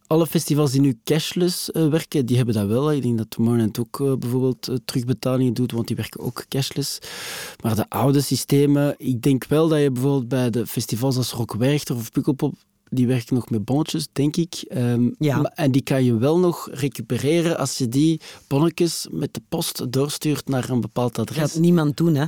alle 0.06 0.26
festivals 0.26 0.70
die 0.70 0.80
nu 0.80 0.98
cashless 1.04 1.70
uh, 1.72 1.88
werken, 1.88 2.26
die 2.26 2.36
hebben 2.36 2.54
dat 2.54 2.66
wel. 2.66 2.92
Ik 2.92 3.02
denk 3.02 3.18
dat 3.18 3.30
Tomorrowland 3.30 3.78
ook 3.78 3.98
uh, 3.98 4.14
bijvoorbeeld 4.16 4.70
terugbetalingen 4.84 5.54
doet, 5.54 5.72
want 5.72 5.86
die 5.86 5.96
werken 5.96 6.20
ook 6.20 6.44
cashless. 6.48 6.98
Maar 7.62 7.74
de 7.74 7.88
oude 7.88 8.20
systemen, 8.20 8.94
ik 8.98 9.22
denk 9.22 9.44
wel 9.44 9.68
dat 9.68 9.80
je 9.80 9.90
bijvoorbeeld 9.90 10.28
bij 10.28 10.50
de 10.50 10.66
festivals 10.66 11.16
als 11.16 11.32
Rock 11.32 11.54
Werchter 11.54 11.96
of 11.96 12.10
Pukkelpop 12.10 12.54
die 12.92 13.06
werken 13.06 13.34
nog 13.34 13.50
met 13.50 13.64
bonnetjes, 13.64 14.08
denk 14.12 14.36
ik. 14.36 14.64
Um, 14.76 15.14
ja. 15.18 15.42
En 15.54 15.70
die 15.70 15.82
kan 15.82 16.04
je 16.04 16.18
wel 16.18 16.38
nog 16.38 16.68
recupereren 16.72 17.58
als 17.58 17.78
je 17.78 17.88
die 17.88 18.20
bonnetjes 18.46 19.06
met 19.10 19.34
de 19.34 19.40
post 19.48 19.92
doorstuurt 19.92 20.48
naar 20.48 20.70
een 20.70 20.80
bepaald 20.80 21.18
adres. 21.18 21.38
Dat 21.38 21.50
gaat 21.50 21.60
niemand 21.60 21.96
doen, 21.96 22.14
hè? 22.14 22.24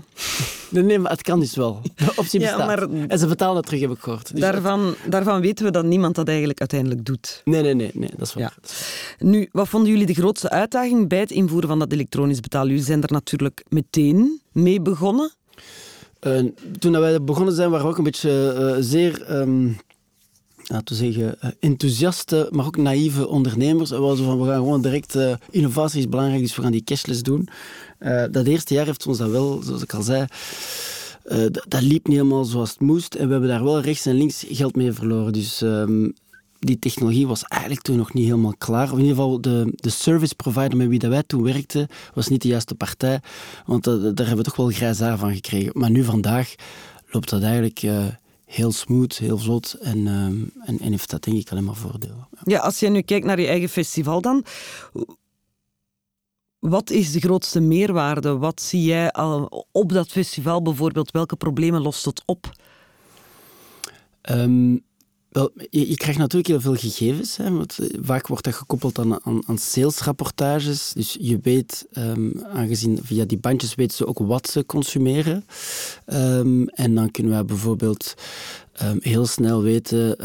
Nee, 0.68 0.82
nee, 0.82 0.98
maar 0.98 1.10
het 1.10 1.22
kan 1.22 1.40
dus 1.40 1.56
wel. 1.56 1.80
De 1.96 2.12
optie 2.16 2.40
ja, 2.40 2.56
bestaat. 2.56 2.66
Maar 2.66 3.06
en 3.08 3.18
ze 3.18 3.26
betalen 3.26 3.56
het 3.56 3.66
terug, 3.66 3.80
heb 3.80 3.90
ik 3.90 3.98
gehoord. 3.98 4.30
Dus 4.32 4.40
daarvan, 4.40 4.94
daarvan 5.08 5.40
weten 5.40 5.64
we 5.64 5.70
dat 5.70 5.84
niemand 5.84 6.14
dat 6.14 6.28
eigenlijk 6.28 6.58
uiteindelijk 6.58 7.04
doet. 7.04 7.42
Nee, 7.44 7.62
nee, 7.62 7.74
nee, 7.74 7.90
nee 7.94 8.10
dat 8.16 8.26
is 8.26 8.34
waar. 8.34 8.42
Ja. 8.42 9.26
Nu, 9.26 9.48
wat 9.52 9.68
vonden 9.68 9.90
jullie 9.90 10.06
de 10.06 10.14
grootste 10.14 10.50
uitdaging 10.50 11.08
bij 11.08 11.20
het 11.20 11.30
invoeren 11.30 11.68
van 11.68 11.78
dat 11.78 11.92
elektronisch 11.92 12.40
betalen? 12.40 12.68
Jullie 12.68 12.84
zijn 12.84 13.02
er 13.02 13.12
natuurlijk 13.12 13.64
meteen 13.68 14.40
mee 14.52 14.80
begonnen. 14.80 15.32
Uh, 16.20 16.44
toen 16.78 17.00
wij 17.00 17.22
begonnen 17.22 17.54
zijn, 17.54 17.70
waren 17.70 17.86
we 17.86 17.92
ook 17.92 17.98
een 17.98 18.04
beetje 18.04 18.56
uh, 18.58 18.76
zeer... 18.80 19.40
Um, 19.40 19.76
laten 20.68 20.96
we 20.96 21.12
zeggen, 21.12 21.38
enthousiaste, 21.60 22.48
maar 22.50 22.66
ook 22.66 22.76
naïeve 22.76 23.28
ondernemers. 23.28 23.90
En 23.90 24.08
we 24.08 24.16
van, 24.16 24.40
we 24.40 24.46
gaan 24.46 24.56
gewoon 24.56 24.82
direct, 24.82 25.16
uh, 25.16 25.34
innovatie 25.50 25.98
is 25.98 26.08
belangrijk, 26.08 26.40
dus 26.40 26.56
we 26.56 26.62
gaan 26.62 26.72
die 26.72 26.84
cashless 26.84 27.22
doen. 27.22 27.48
Uh, 28.00 28.24
dat 28.30 28.46
eerste 28.46 28.74
jaar 28.74 28.86
heeft 28.86 29.06
ons 29.06 29.18
dat 29.18 29.30
wel, 29.30 29.62
zoals 29.62 29.82
ik 29.82 29.94
al 29.94 30.02
zei, 30.02 30.26
dat 31.68 31.82
liep 31.82 32.06
niet 32.06 32.16
helemaal 32.16 32.44
zoals 32.44 32.70
het 32.70 32.80
moest. 32.80 33.14
En 33.14 33.26
we 33.26 33.32
hebben 33.32 33.50
daar 33.50 33.64
wel 33.64 33.80
rechts 33.80 34.06
en 34.06 34.14
links 34.14 34.44
geld 34.48 34.76
mee 34.76 34.92
verloren. 34.92 35.32
Dus 35.32 35.60
um, 35.60 36.14
die 36.58 36.78
technologie 36.78 37.26
was 37.26 37.42
eigenlijk 37.42 37.82
toen 37.82 37.96
nog 37.96 38.12
niet 38.12 38.24
helemaal 38.24 38.54
klaar. 38.58 38.88
in 38.92 38.98
ieder 38.98 39.14
geval, 39.14 39.40
de, 39.40 39.72
de 39.74 39.90
service 39.90 40.34
provider 40.34 40.76
met 40.76 40.88
wie 40.88 40.98
dat 40.98 41.10
wij 41.10 41.22
toen 41.22 41.42
werkten, 41.42 41.88
was 42.14 42.28
niet 42.28 42.42
de 42.42 42.48
juiste 42.48 42.74
partij. 42.74 43.20
Want 43.66 43.84
daar 43.84 44.00
hebben 44.02 44.36
we 44.36 44.42
toch 44.42 44.56
wel 44.56 44.68
grijs 44.68 44.98
haar 44.98 45.18
van 45.18 45.34
gekregen. 45.34 45.70
Maar 45.74 45.90
nu 45.90 46.04
vandaag 46.04 46.54
loopt 47.10 47.30
dat 47.30 47.42
eigenlijk 47.42 47.82
heel 48.54 48.72
smooth, 48.72 49.18
heel 49.18 49.38
vlot. 49.38 49.72
En, 49.72 50.06
en, 50.06 50.78
en 50.78 50.90
heeft 50.90 51.10
dat 51.10 51.22
denk 51.22 51.36
ik 51.36 51.50
alleen 51.50 51.64
maar 51.64 51.74
voordelen. 51.74 52.28
Ja. 52.30 52.40
ja, 52.44 52.58
als 52.58 52.80
je 52.80 52.88
nu 52.88 53.00
kijkt 53.00 53.26
naar 53.26 53.40
je 53.40 53.46
eigen 53.46 53.68
festival 53.68 54.20
dan 54.20 54.44
wat 56.70 56.90
is 56.90 57.12
de 57.12 57.20
grootste 57.20 57.60
meerwaarde? 57.60 58.36
Wat 58.36 58.60
zie 58.60 58.82
jij 58.82 59.10
al 59.12 59.66
op 59.72 59.92
dat 59.92 60.08
festival 60.08 60.62
bijvoorbeeld? 60.62 61.10
Welke 61.10 61.36
problemen 61.36 61.80
lost 61.80 62.04
het 62.04 62.22
op? 62.26 62.50
Um, 64.30 64.84
wel, 65.34 65.50
je, 65.70 65.96
krijgt 65.96 66.18
natuurlijk 66.18 66.46
heel 66.46 66.60
veel 66.60 66.74
gegevens. 66.74 67.36
Hè, 67.36 67.50
want 67.50 67.78
eh, 67.78 67.86
vaak 68.02 68.26
wordt 68.26 68.44
dat 68.44 68.54
gekoppeld 68.54 68.98
aan, 68.98 69.24
aan, 69.24 69.42
aan 69.46 69.58
salesrapportages. 69.58 70.92
Dus 70.92 71.16
je 71.20 71.38
weet, 71.42 71.86
um, 71.98 72.42
aangezien 72.52 72.98
via 73.02 73.24
die 73.24 73.38
bandjes 73.38 73.74
weten 73.74 73.96
ze 73.96 74.06
ook 74.06 74.18
wat 74.18 74.48
ze 74.48 74.66
consumeren. 74.66 75.44
Um, 76.06 76.68
en 76.68 76.94
dan 76.94 77.10
kunnen 77.10 77.32
wij 77.32 77.44
bijvoorbeeld 77.44 78.14
um, 78.82 78.98
heel 79.00 79.26
snel 79.26 79.62
weten, 79.62 80.16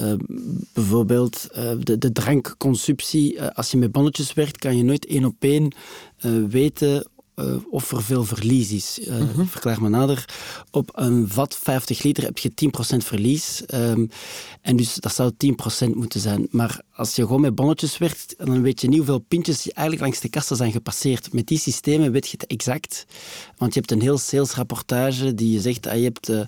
bijvoorbeeld 0.74 1.48
uh, 1.58 1.72
de, 1.80 1.98
de 1.98 2.12
drankconsumptie. 2.12 3.36
Uh, 3.36 3.48
als 3.48 3.72
je 3.72 3.78
met 3.78 3.92
bonnetjes 3.92 4.34
werkt, 4.34 4.58
kan 4.58 4.78
je 4.78 4.84
nooit 4.84 5.06
één 5.06 5.26
op 5.26 5.36
één 5.40 5.74
weten 6.50 7.08
uh, 7.40 7.56
of 7.70 7.92
er 7.92 8.04
veel 8.04 8.24
verlies 8.24 8.72
is. 8.72 9.00
Uh, 9.00 9.18
mm 9.18 9.30
-hmm. 9.34 9.48
Verklaar 9.48 9.82
me 9.82 9.90
nader. 9.90 10.26
Op 10.72 10.92
een 10.94 11.30
vat 11.30 11.56
50 11.56 12.04
liter 12.04 12.24
heb 12.24 12.38
je 12.38 12.52
10% 12.52 12.98
verlies. 12.98 13.64
Um, 13.74 14.10
en 14.62 14.76
dus 14.76 14.96
dat 14.96 15.14
zou 15.14 15.32
10% 15.86 15.90
moeten 15.94 16.20
zijn. 16.20 16.48
Maar 16.52 16.82
als 16.94 17.16
je 17.16 17.22
gewoon 17.22 17.42
met 17.42 17.56
bonnetjes 17.56 17.98
werkt, 17.98 18.36
dan 18.38 18.62
weet 18.62 18.82
je 18.82 18.88
niet 18.88 18.98
hoeveel 18.98 19.20
pintjes 19.20 19.72
eigenlijk 19.72 20.02
langs 20.02 20.20
de 20.20 20.30
kassen 20.30 20.56
zijn 20.56 20.72
gepasseerd. 20.72 21.34
Met 21.34 21.48
die 21.48 21.60
systemen 21.60 22.12
weet 22.12 22.30
je 22.30 22.38
het 22.40 22.48
exact. 22.48 23.06
Want 23.58 23.74
je 23.74 23.80
hebt 23.80 23.92
een 23.92 24.02
heel 24.02 24.18
salesrapportage 24.18 25.34
die 25.34 25.52
je 25.52 25.62
zegt, 25.62 25.88
ah, 25.88 25.96
je 25.96 26.04
hebt 26.04 26.30
uh, 26.30 26.42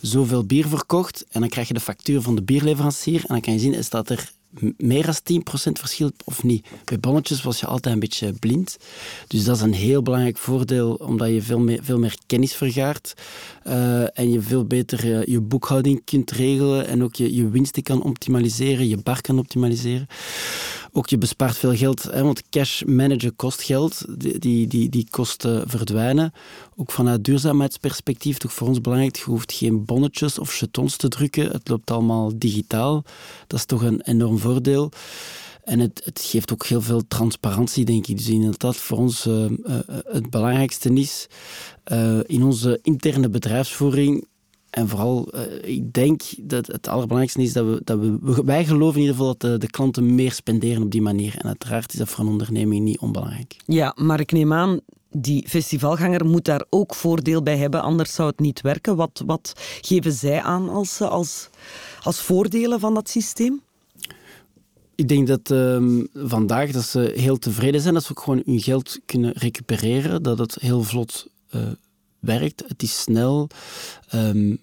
zoveel 0.00 0.44
bier 0.44 0.68
verkocht 0.68 1.24
en 1.30 1.40
dan 1.40 1.48
krijg 1.48 1.68
je 1.68 1.74
de 1.74 1.80
factuur 1.80 2.20
van 2.20 2.34
de 2.34 2.42
bierleverancier 2.42 3.20
en 3.20 3.26
dan 3.28 3.40
kan 3.40 3.52
je 3.52 3.58
zien, 3.58 3.74
is 3.74 3.90
dat 3.90 4.10
er 4.10 4.32
meer 4.76 5.04
dan 5.04 5.42
10% 5.68 5.72
verschil 5.72 6.10
of 6.24 6.42
niet. 6.42 6.66
Bij 6.84 7.00
bonnetjes 7.00 7.42
was 7.42 7.60
je 7.60 7.66
altijd 7.66 7.94
een 7.94 8.00
beetje 8.00 8.32
blind. 8.32 8.76
Dus 9.26 9.44
dat 9.44 9.56
is 9.56 9.62
een 9.62 9.74
heel 9.74 10.02
belangrijk 10.02 10.36
voordeel, 10.36 10.94
omdat 10.94 11.28
je 11.28 11.42
veel 11.42 11.58
meer, 11.58 11.78
veel 11.82 11.98
meer 11.98 12.16
kennis 12.26 12.54
vergaart 12.54 13.14
uh, 13.66 14.18
en 14.18 14.30
je 14.30 14.40
veel 14.40 14.64
beter 14.64 15.04
uh, 15.04 15.24
je 15.24 15.40
boekhouding 15.40 16.04
kunt 16.04 16.30
regelen 16.30 16.86
en 16.86 17.02
ook 17.02 17.14
je, 17.14 17.34
je 17.34 17.48
winsten 17.48 17.82
kan 17.82 18.02
optimaliseren, 18.02 18.88
je 18.88 18.96
bar 18.96 19.20
kan 19.20 19.38
optimaliseren. 19.38 20.06
Ook 20.96 21.08
je 21.08 21.18
bespaart 21.18 21.56
veel 21.56 21.76
geld, 21.76 22.02
hè, 22.02 22.22
want 22.22 22.48
cash 22.48 22.82
managen 22.82 23.36
kost 23.36 23.62
geld. 23.62 24.04
Die, 24.18 24.66
die, 24.66 24.88
die, 24.88 25.06
kosten 25.10 25.68
verdwijnen. 25.68 26.32
Ook 26.76 26.90
vanuit 26.90 27.24
duurzaamheidsperspectief 27.24 28.38
toch 28.38 28.52
voor 28.52 28.68
ons 28.68 28.80
belangrijk. 28.80 29.16
Je 29.16 29.24
hoeft 29.24 29.52
geen 29.52 29.84
bonnetjes 29.84 30.38
of 30.38 30.56
jetons 30.56 30.96
te 30.96 31.08
drukken. 31.08 31.50
Het 31.50 31.68
loopt 31.68 31.90
allemaal 31.90 32.38
digitaal. 32.38 33.04
Dat 33.46 33.58
is 33.58 33.64
toch 33.64 33.82
een 33.82 34.00
enorm 34.00 34.38
voordeel. 34.38 34.90
En 35.64 35.78
het, 35.78 36.00
het, 36.04 36.20
geeft 36.20 36.52
ook 36.52 36.66
heel 36.66 36.82
veel 36.82 37.06
transparantie, 37.08 37.84
denk 37.84 38.06
ik. 38.06 38.16
Dus 38.16 38.28
inderdaad, 38.28 38.76
voor 38.76 38.98
ons 38.98 39.26
uh, 39.26 39.44
uh, 39.44 39.78
het 40.06 40.30
belangrijkste 40.30 40.92
is 40.92 41.26
in 42.26 42.44
onze 42.44 42.78
interne 42.82 43.28
bedrijfsvoering 43.28 44.26
en 44.74 44.88
vooral, 44.88 45.28
uh, 45.34 45.40
ik 45.62 45.92
denk 45.92 46.22
dat 46.38 46.66
het 46.66 46.88
allerbelangrijkste 46.88 47.42
is 47.42 47.52
dat 47.52 47.66
we, 47.66 47.80
dat 47.84 47.98
we, 47.98 48.42
wij 48.44 48.64
geloven 48.64 48.94
in 48.94 49.00
ieder 49.00 49.16
geval 49.16 49.36
dat 49.36 49.50
de, 49.50 49.58
de, 49.58 49.70
klanten 49.70 50.14
meer 50.14 50.32
spenderen 50.32 50.82
op 50.82 50.90
die 50.90 51.02
manier. 51.02 51.34
En 51.38 51.46
uiteraard 51.46 51.92
is 51.92 51.98
dat 51.98 52.08
voor 52.08 52.24
een 52.24 52.30
onderneming 52.30 52.84
niet 52.84 52.98
onbelangrijk. 52.98 53.56
Ja, 53.66 53.96
maar 53.96 54.20
ik 54.20 54.32
neem 54.32 54.52
aan, 54.52 54.80
die 55.10 55.48
festivalganger 55.48 56.24
moet 56.26 56.44
daar 56.44 56.64
ook 56.70 56.94
voordeel 56.94 57.42
bij 57.42 57.56
hebben, 57.56 57.82
anders 57.82 58.14
zou 58.14 58.28
het 58.28 58.40
niet 58.40 58.60
werken. 58.60 58.96
Wat, 58.96 59.22
wat 59.26 59.52
geven 59.80 60.12
zij 60.12 60.42
aan 60.42 60.68
als, 60.68 61.00
als, 61.00 61.48
als 62.02 62.20
voordelen 62.20 62.80
van 62.80 62.94
dat 62.94 63.08
systeem? 63.08 63.60
Ik 64.94 65.08
denk 65.08 65.26
dat 65.26 65.50
um, 65.50 66.08
vandaag 66.14 66.70
dat 66.70 66.84
ze 66.84 67.12
heel 67.16 67.38
tevreden 67.38 67.80
zijn 67.80 67.94
dat 67.94 68.04
ze 68.04 68.10
ook 68.10 68.20
gewoon 68.20 68.42
hun 68.44 68.60
geld 68.60 68.98
kunnen 69.06 69.32
recupereren, 69.32 70.22
dat 70.22 70.38
het 70.38 70.56
heel 70.60 70.82
vlot 70.82 71.26
uh, 71.54 71.62
werkt. 72.18 72.64
Het 72.66 72.82
is 72.82 73.00
snel. 73.00 73.48
Um, 74.14 74.58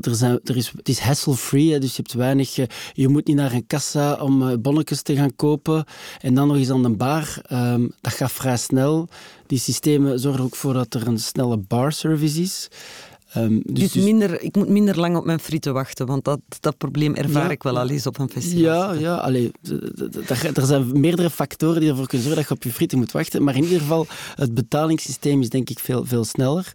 er, 0.00 0.14
zijn, 0.14 0.40
er 0.44 0.56
is, 0.56 0.72
het 0.76 0.88
is 0.88 0.98
hassle-free, 0.98 1.78
dus 1.78 1.96
je 1.96 2.02
hebt 2.02 2.12
weinig... 2.12 2.54
Je 2.92 3.08
moet 3.08 3.26
niet 3.26 3.36
naar 3.36 3.52
een 3.52 3.66
kassa 3.66 4.14
om 4.14 4.48
eh, 4.48 4.56
bonnetjes 4.58 5.02
te 5.02 5.14
gaan 5.14 5.36
kopen 5.36 5.84
en 6.20 6.34
dan 6.34 6.48
nog 6.48 6.56
eens 6.56 6.70
aan 6.70 6.82
de 6.82 6.90
bar. 6.90 7.42
Um, 7.52 7.92
dat 8.00 8.12
gaat 8.12 8.32
vrij 8.32 8.56
snel. 8.56 9.08
Die 9.46 9.58
systemen 9.58 10.18
zorgen 10.18 10.44
ook 10.44 10.56
voor 10.56 10.72
dat 10.72 10.94
er 10.94 11.06
een 11.06 11.18
snelle 11.18 11.56
bar-service 11.56 12.40
is. 12.40 12.68
Um, 13.36 13.62
dus, 13.64 13.80
dus, 13.80 13.92
dus, 13.92 14.04
minder, 14.04 14.42
ik 14.42 14.56
moet 14.56 14.68
minder 14.68 15.00
lang 15.00 15.16
op 15.16 15.24
mijn 15.24 15.40
frieten 15.40 15.72
wachten, 15.72 16.06
want 16.06 16.24
dat, 16.24 16.40
dat 16.60 16.76
probleem 16.76 17.14
ervaar 17.14 17.50
ik 17.50 17.62
wel 17.62 17.78
al 17.78 17.88
eens 17.88 18.06
op 18.06 18.18
een 18.18 18.30
festival. 18.30 18.62
Ja, 18.62 18.92
ja 18.92 19.14
allee, 19.14 19.50
er 20.54 20.66
zijn 20.66 21.00
meerdere 21.00 21.30
factoren 21.30 21.80
die 21.80 21.90
ervoor 21.90 22.06
kunnen 22.06 22.26
zorgen 22.26 22.42
dat 22.42 22.50
je 22.50 22.54
op 22.54 22.62
je 22.62 22.72
frieten 22.72 22.98
moet 22.98 23.12
wachten. 23.12 23.42
Maar 23.42 23.56
in 23.56 23.62
ieder 23.62 23.80
geval, 23.80 24.06
het 24.34 24.54
betalingssysteem 24.54 25.40
is 25.40 25.48
denk 25.48 25.70
ik 25.70 25.78
veel, 25.78 26.04
veel 26.04 26.24
sneller. 26.24 26.72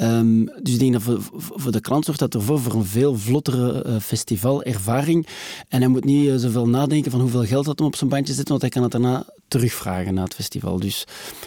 Um, 0.00 0.44
dus 0.62 0.74
ik 0.74 0.78
denk 0.78 0.92
dat 0.92 1.02
voor, 1.02 1.20
voor 1.32 1.72
de 1.72 1.80
klant 1.80 2.04
zorgt 2.04 2.20
dat 2.20 2.34
ervoor 2.34 2.60
voor 2.60 2.74
een 2.74 2.84
veel 2.84 3.18
vlottere 3.18 3.84
uh, 3.86 3.96
festivalervaring. 3.96 5.26
En 5.68 5.80
hij 5.80 5.88
moet 5.88 6.04
niet 6.04 6.26
uh, 6.26 6.36
zoveel 6.36 6.68
nadenken 6.68 7.10
van 7.10 7.20
hoeveel 7.20 7.44
geld 7.44 7.64
dat 7.64 7.78
hem 7.78 7.88
op 7.88 7.96
zijn 7.96 8.10
bandje 8.10 8.34
zit, 8.34 8.48
want 8.48 8.60
hij 8.60 8.70
kan 8.70 8.82
het 8.82 8.92
daarna 8.92 9.26
terugvragen 9.52 10.14
na 10.14 10.22
het 10.22 10.34
festival. 10.34 10.80
Dus, 10.80 11.04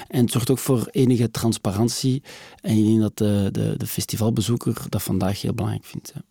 en 0.08 0.22
het 0.22 0.32
zorgt 0.32 0.50
ook 0.50 0.60
voor 0.60 0.88
enige 0.92 1.32
transparantie. 1.32 2.24
En 2.62 2.78
ik 2.78 2.86
denk 2.86 3.00
dat 3.00 3.18
de, 3.18 3.50
de, 3.52 3.74
de 3.78 3.88
festivalbezoeker 3.88 4.76
dat 4.90 5.04
vandaag 5.04 5.42
heel 5.42 5.54
belangrijk 5.54 5.86
vindt. 5.86 6.12
Ja. 6.16 6.22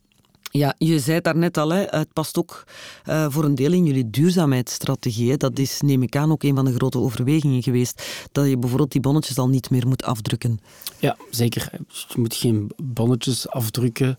Ja, 0.57 0.75
je 0.79 0.99
zei 0.99 1.15
het 1.15 1.25
daarnet 1.25 1.57
al, 1.57 1.71
hè, 1.71 1.85
het 1.85 2.13
past 2.13 2.39
ook 2.39 2.65
uh, 3.09 3.27
voor 3.31 3.45
een 3.45 3.55
deel 3.55 3.73
in 3.73 3.85
jullie 3.85 4.11
duurzaamheidsstrategie. 4.11 5.37
Dat 5.37 5.59
is, 5.59 5.81
neem 5.81 6.03
ik 6.03 6.17
aan, 6.17 6.33
ook 6.33 6.43
een 6.43 6.55
van 6.55 6.65
de 6.65 6.75
grote 6.75 6.99
overwegingen 6.99 7.63
geweest. 7.63 8.27
Dat 8.33 8.49
je 8.49 8.59
bijvoorbeeld 8.59 8.93
die 8.93 9.01
bonnetjes 9.01 9.39
al 9.39 9.49
niet 9.49 9.71
meer 9.71 9.87
moet 9.87 10.03
afdrukken. 10.03 10.61
Ja, 10.99 11.17
zeker. 11.31 11.69
Je 11.89 12.15
moet 12.17 12.35
geen 12.35 12.71
bonnetjes 12.83 13.49
afdrukken 13.49 14.17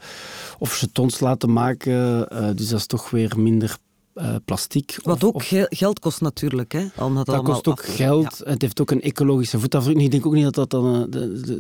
of 0.57 0.79
jetons 0.79 1.19
laten 1.19 1.53
maken. 1.53 2.27
Uh, 2.33 2.49
dus 2.55 2.67
dat 2.69 2.79
is 2.79 2.85
toch 2.85 3.09
weer 3.09 3.39
minder 3.39 3.77
uh, 4.15 4.35
plastic. 4.45 4.99
Wat 5.03 5.23
ook 5.23 5.43
geld 5.69 5.99
kost 5.99 6.21
natuurlijk. 6.21 6.71
Hè? 6.71 6.85
dat, 6.95 7.25
dat 7.25 7.43
kost 7.43 7.67
ook 7.67 7.85
geld. 7.85 8.41
Het 8.43 8.61
heeft 8.61 8.81
ook 8.81 8.91
een 8.91 9.01
ecologische 9.01 9.59
voetafdruk. 9.59 9.97
Ik 9.97 10.11
denk 10.11 10.25
ook 10.25 10.33
niet 10.33 10.43
dat 10.43 10.55
dat 10.55 10.69
dan 10.69 10.85
een, 10.85 11.13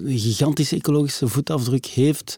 een 0.07 0.19
gigantische 0.19 0.75
ecologische 0.75 1.27
voetafdruk 1.27 1.85
heeft. 1.85 2.35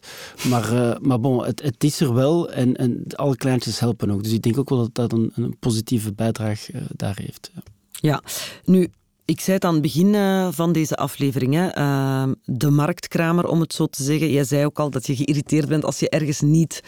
Maar, 0.48 0.72
uh, 0.72 0.96
maar 1.00 1.20
bon, 1.20 1.44
het, 1.44 1.62
het, 1.62 1.84
is 1.84 2.00
er 2.00 2.14
wel 2.14 2.50
en, 2.50 2.76
en 2.76 3.02
alle 3.14 3.36
kleintjes 3.36 3.78
helpen 3.80 4.10
ook. 4.10 4.22
Dus 4.22 4.32
ik 4.32 4.42
denk 4.42 4.58
ook 4.58 4.68
wel 4.68 4.78
dat 4.78 4.94
dat 4.94 5.12
een, 5.12 5.32
een 5.34 5.56
positieve 5.58 6.12
bijdrage 6.12 6.72
uh, 6.72 6.82
daar 6.96 7.18
heeft. 7.20 7.50
Ja. 7.54 7.62
ja, 7.90 8.22
nu 8.64 8.88
ik 9.24 9.40
zei 9.40 9.56
het 9.56 9.64
aan 9.64 9.72
het 9.72 9.82
begin 9.82 10.14
van 10.52 10.72
deze 10.72 10.96
aflevering, 10.96 11.54
hè, 11.54 11.78
uh, 11.78 12.32
de 12.44 12.70
marktkramer 12.70 13.46
om 13.46 13.60
het 13.60 13.72
zo 13.72 13.86
te 13.86 14.02
zeggen. 14.02 14.30
Jij 14.30 14.44
zei 14.44 14.64
ook 14.64 14.78
al 14.78 14.90
dat 14.90 15.06
je 15.06 15.16
geïrriteerd 15.16 15.68
bent 15.68 15.84
als 15.84 15.98
je 15.98 16.08
ergens 16.08 16.40
niet 16.40 16.82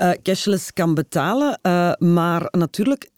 uh, 0.00 0.10
cashless 0.22 0.72
kan 0.72 0.94
betalen. 0.94 1.58
Uh, 1.62 1.92
maar 1.98 2.48
natuurlijk, 2.50 3.10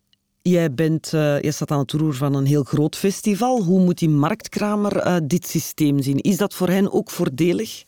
jij, 0.42 0.74
bent, 0.74 1.12
uh, 1.12 1.40
jij 1.40 1.50
staat 1.50 1.70
aan 1.70 1.78
het 1.78 1.92
roer 1.92 2.14
van 2.14 2.34
een 2.34 2.46
heel 2.46 2.62
groot 2.62 2.96
festival. 2.96 3.62
Hoe 3.62 3.80
moet 3.80 3.98
die 3.98 4.08
marktkramer 4.08 5.20
dit 5.28 5.46
systeem 5.46 6.02
zien? 6.02 6.18
Is 6.18 6.36
dat 6.36 6.54
voor 6.54 6.68
hen 6.68 6.92
ook 6.92 7.10
voordelig? 7.10 7.84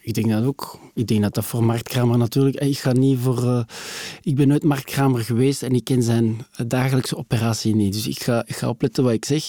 Ik 0.00 0.14
denk 0.14 0.30
dat 0.30 0.44
ook. 0.44 0.78
Ik 0.94 1.06
denk 1.06 1.22
dat 1.22 1.34
dat 1.34 1.44
voor 1.44 1.64
Marktkramer 1.64 2.18
natuurlijk... 2.18 2.56
Ik 2.56 2.78
ga 2.78 2.92
niet 2.92 3.18
voor... 3.18 3.64
Ik 4.22 4.34
ben 4.34 4.48
nooit 4.48 4.64
Marktkramer 4.64 5.20
geweest 5.20 5.62
en 5.62 5.74
ik 5.74 5.84
ken 5.84 6.02
zijn 6.02 6.46
dagelijkse 6.66 7.16
operatie 7.16 7.74
niet. 7.74 7.92
Dus 7.92 8.08
ik 8.08 8.22
ga, 8.22 8.42
ik 8.46 8.56
ga 8.56 8.68
opletten 8.68 9.04
wat 9.04 9.12
ik 9.12 9.24
zeg. 9.24 9.48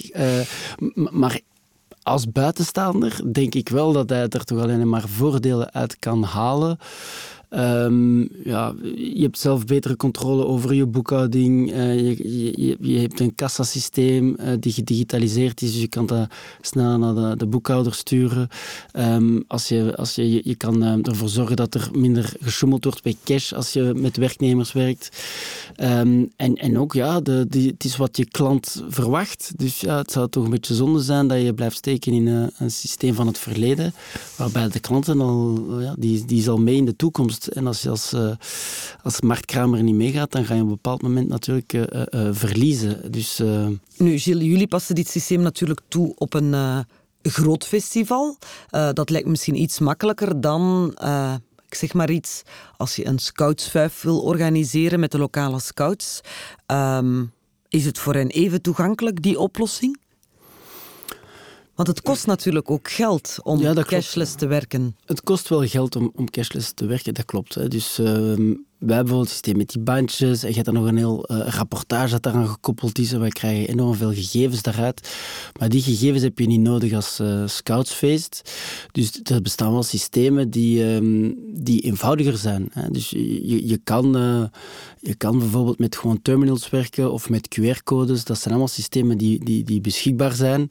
Maar 0.93 1.39
als 2.03 2.31
buitenstaander 2.31 3.21
denk 3.31 3.55
ik 3.55 3.69
wel 3.69 3.91
dat 3.91 4.09
hij 4.09 4.27
er 4.27 4.43
toch 4.43 4.59
alleen 4.59 4.89
maar 4.89 5.07
voordelen 5.07 5.73
uit 5.73 5.99
kan 5.99 6.23
halen. 6.23 6.77
Um, 7.49 8.29
ja, 8.43 8.73
je 8.95 9.21
hebt 9.21 9.39
zelf 9.39 9.65
betere 9.65 9.95
controle 9.95 10.45
over 10.45 10.73
je 10.73 10.85
boekhouding. 10.85 11.71
Uh, 11.71 11.95
je, 11.99 12.55
je, 12.65 12.77
je, 12.79 12.99
hebt 12.99 13.19
een 13.19 13.35
kassasysteem 13.35 14.35
uh, 14.39 14.47
die 14.59 14.73
gedigitaliseerd 14.73 15.61
is, 15.61 15.71
dus 15.71 15.81
je 15.81 15.87
kan 15.87 16.05
dat 16.05 16.27
snel 16.61 16.97
naar 16.97 17.15
de, 17.15 17.37
de 17.37 17.45
boekhouder 17.45 17.93
sturen. 17.93 18.47
Um, 18.93 19.43
als 19.47 19.67
je, 19.67 19.95
als 19.95 20.15
je, 20.15 20.41
je 20.43 20.55
kan 20.55 20.83
uh, 20.83 20.93
ervoor 21.01 21.29
zorgen 21.29 21.55
dat 21.55 21.73
er 21.73 21.89
minder 21.93 22.33
gesjoemeld 22.41 22.83
wordt 22.83 23.03
bij 23.03 23.15
cash 23.23 23.53
als 23.53 23.73
je 23.73 23.93
met 23.95 24.17
werknemers 24.17 24.71
werkt. 24.71 25.09
En, 25.75 26.31
en 26.35 26.79
ook, 26.79 26.93
ja, 26.93 27.19
de, 27.19 27.47
het 27.51 27.83
is 27.83 27.97
wat 27.97 28.17
je 28.17 28.25
klant 28.25 28.83
verwacht. 28.87 29.51
Dus 29.55 29.79
ja, 29.79 29.97
het 29.97 30.11
zou 30.11 30.29
toch 30.29 30.43
een 30.43 30.49
beetje 30.49 30.75
zonde 30.75 31.01
zijn 31.01 31.27
dat 31.27 31.41
je 31.41 31.53
blijft 31.53 31.77
steken 31.77 32.13
in 32.13 32.27
een 32.57 32.71
systeem 32.71 33.13
van 33.13 33.27
het 33.27 33.37
verleden, 33.37 33.93
waarbij 34.35 34.69
de 34.69 34.79
klanten 34.79 35.21
al, 35.21 35.65
ja, 35.79 35.95
die, 35.97 36.25
die 36.25 36.41
zal 36.41 36.57
mee 36.57 36.75
in 36.75 36.85
de 36.85 36.95
toekomst 36.95 37.38
En 37.47 37.67
als 37.67 37.81
je 37.81 37.89
als, 37.89 38.13
uh, 38.13 38.31
als 39.03 39.21
marktkramer 39.21 39.83
niet 39.83 39.95
meegaat, 39.95 40.31
dan 40.31 40.45
ga 40.45 40.53
je 40.53 40.61
op 40.61 40.67
een 40.67 40.73
bepaald 40.73 41.01
moment 41.01 41.27
natuurlijk 41.27 41.73
uh, 41.73 41.83
uh, 41.83 42.29
verliezen. 42.31 43.11
Dus, 43.11 43.41
Nu, 43.97 44.17
Gilles, 44.19 44.45
jullie 44.45 44.67
passen 44.67 44.95
dit 44.95 45.07
systeem 45.07 45.41
natuurlijk 45.41 45.81
toe 45.87 46.13
op 46.15 46.33
een 46.33 46.85
groot 47.21 47.65
festival. 47.65 48.37
dat 48.93 49.09
lijkt 49.09 49.27
misschien 49.27 49.61
iets 49.61 49.79
makkelijker 49.79 50.41
dan 50.41 50.93
ik 51.69 51.75
zeg 51.75 51.93
maar 51.93 52.09
iets, 52.09 52.41
als 52.77 52.95
je 52.95 53.07
een 53.07 53.19
scoutsvuif 53.19 54.01
wil 54.01 54.19
organiseren 54.19 54.99
met 54.99 55.11
de 55.11 55.17
lokale 55.17 55.59
scouts, 55.59 56.21
um, 56.67 57.31
is 57.67 57.85
het 57.85 57.99
voor 57.99 58.13
hen 58.13 58.29
even 58.29 58.61
toegankelijk, 58.61 59.21
die 59.21 59.39
oplossing? 59.39 59.99
Want 61.79 61.91
het 61.91 62.01
kost 62.01 62.25
natuurlijk 62.25 62.71
ook 62.71 62.89
geld 62.91 63.37
om 63.43 63.73
cashless 63.83 64.35
te 64.35 64.47
werken. 64.47 64.95
Het 65.05 65.21
kost 65.21 65.49
wel 65.49 65.67
geld 65.67 65.95
om, 65.95 66.11
om 66.15 66.29
cashless 66.29 66.71
te 66.71 66.85
werken, 66.85 67.13
dat 67.13 67.25
klopt. 67.25 67.55
Hè. 67.55 67.67
Dus 67.67 67.99
uh, 67.99 68.05
wij 68.05 68.15
hebben 68.15 68.55
bijvoorbeeld 68.79 69.21
het 69.21 69.29
systeem 69.29 69.57
met 69.57 69.69
die 69.69 69.81
bandjes 69.81 70.43
en 70.43 70.49
je 70.49 70.53
hebt 70.53 70.65
dan 70.65 70.73
nog 70.73 70.85
een 70.85 70.97
heel 70.97 71.31
uh, 71.31 71.47
rapportage 71.47 72.11
dat 72.11 72.23
daaraan 72.23 72.47
gekoppeld 72.47 72.99
is 72.99 73.11
en 73.11 73.19
wij 73.19 73.29
krijgen 73.29 73.67
enorm 73.67 73.95
veel 73.95 74.13
gegevens 74.13 74.61
daaruit. 74.61 75.17
Maar 75.59 75.69
die 75.69 75.81
gegevens 75.81 76.23
heb 76.23 76.39
je 76.39 76.47
niet 76.47 76.59
nodig 76.59 76.93
als 76.93 77.19
uh, 77.19 77.47
scoutsfeest. 77.47 78.51
Dus 78.91 79.19
er 79.23 79.41
bestaan 79.41 79.71
wel 79.71 79.83
systemen 79.83 80.49
die, 80.49 80.83
um, 80.83 81.35
die 81.53 81.81
eenvoudiger 81.81 82.37
zijn. 82.37 82.69
Hè. 82.71 82.89
Dus 82.89 83.09
je, 83.09 83.67
je, 83.67 83.79
kan, 83.83 84.17
uh, 84.17 84.43
je 84.99 85.15
kan 85.15 85.39
bijvoorbeeld 85.39 85.79
met 85.79 85.95
gewoon 85.95 86.21
terminals 86.21 86.69
werken 86.69 87.11
of 87.11 87.29
met 87.29 87.59
QR-codes. 87.59 88.23
Dat 88.23 88.37
zijn 88.37 88.49
allemaal 88.49 88.67
systemen 88.67 89.17
die, 89.17 89.45
die, 89.45 89.63
die 89.63 89.81
beschikbaar 89.81 90.33
zijn. 90.33 90.69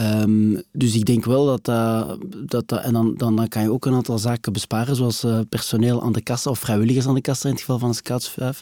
Um, 0.00 0.62
dus 0.72 0.94
ik 0.94 1.04
denk 1.04 1.24
wel 1.24 1.46
dat 1.46 1.64
dat, 1.64 2.68
dat 2.68 2.82
en 2.82 2.92
dan, 2.92 3.14
dan, 3.16 3.36
dan 3.36 3.48
kan 3.48 3.62
je 3.62 3.72
ook 3.72 3.86
een 3.86 3.94
aantal 3.94 4.18
zaken 4.18 4.52
besparen, 4.52 4.96
zoals 4.96 5.24
uh, 5.24 5.40
personeel 5.48 6.02
aan 6.02 6.12
de 6.12 6.22
kassa 6.22 6.50
of 6.50 6.58
vrijwilligers 6.58 7.06
aan 7.06 7.14
de 7.14 7.20
kassa 7.20 7.44
in 7.48 7.54
het 7.54 7.60
geval 7.60 7.78
van 7.78 7.88
een 7.88 7.94
Scouts 7.94 8.28
5. 8.28 8.60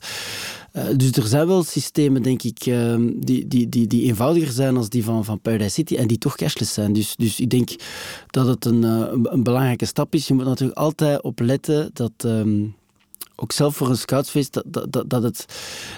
Uh, 0.72 0.82
dus 0.96 1.12
er 1.12 1.26
zijn 1.26 1.46
wel 1.46 1.62
systemen, 1.62 2.22
denk 2.22 2.42
ik, 2.42 2.66
uh, 2.66 2.94
die, 3.16 3.46
die, 3.46 3.68
die, 3.68 3.86
die 3.86 4.02
eenvoudiger 4.02 4.52
zijn 4.52 4.76
als 4.76 4.88
die 4.88 5.04
van, 5.04 5.24
van 5.24 5.40
Paradise 5.40 5.70
City 5.70 5.96
en 5.96 6.06
die 6.06 6.18
toch 6.18 6.36
cashless 6.36 6.72
zijn. 6.72 6.92
Dus, 6.92 7.16
dus 7.16 7.40
ik 7.40 7.50
denk 7.50 7.70
dat 8.26 8.46
het 8.46 8.64
een, 8.64 8.84
eh, 8.84 9.12
een, 9.22 9.42
belangrijke 9.42 9.84
stap 9.84 10.14
is. 10.14 10.28
Je 10.28 10.34
moet 10.34 10.44
natuurlijk 10.44 10.78
altijd 10.78 11.22
op 11.22 11.40
letten 11.40 11.90
dat. 11.92 12.12
Um, 12.24 12.74
ook 13.36 13.52
zelf 13.52 13.76
voor 13.76 13.88
een 13.88 13.96
scoutsfeest, 13.96 14.52
dat, 14.64 14.92
dat, 14.92 15.10
dat, 15.10 15.22
het, 15.22 15.46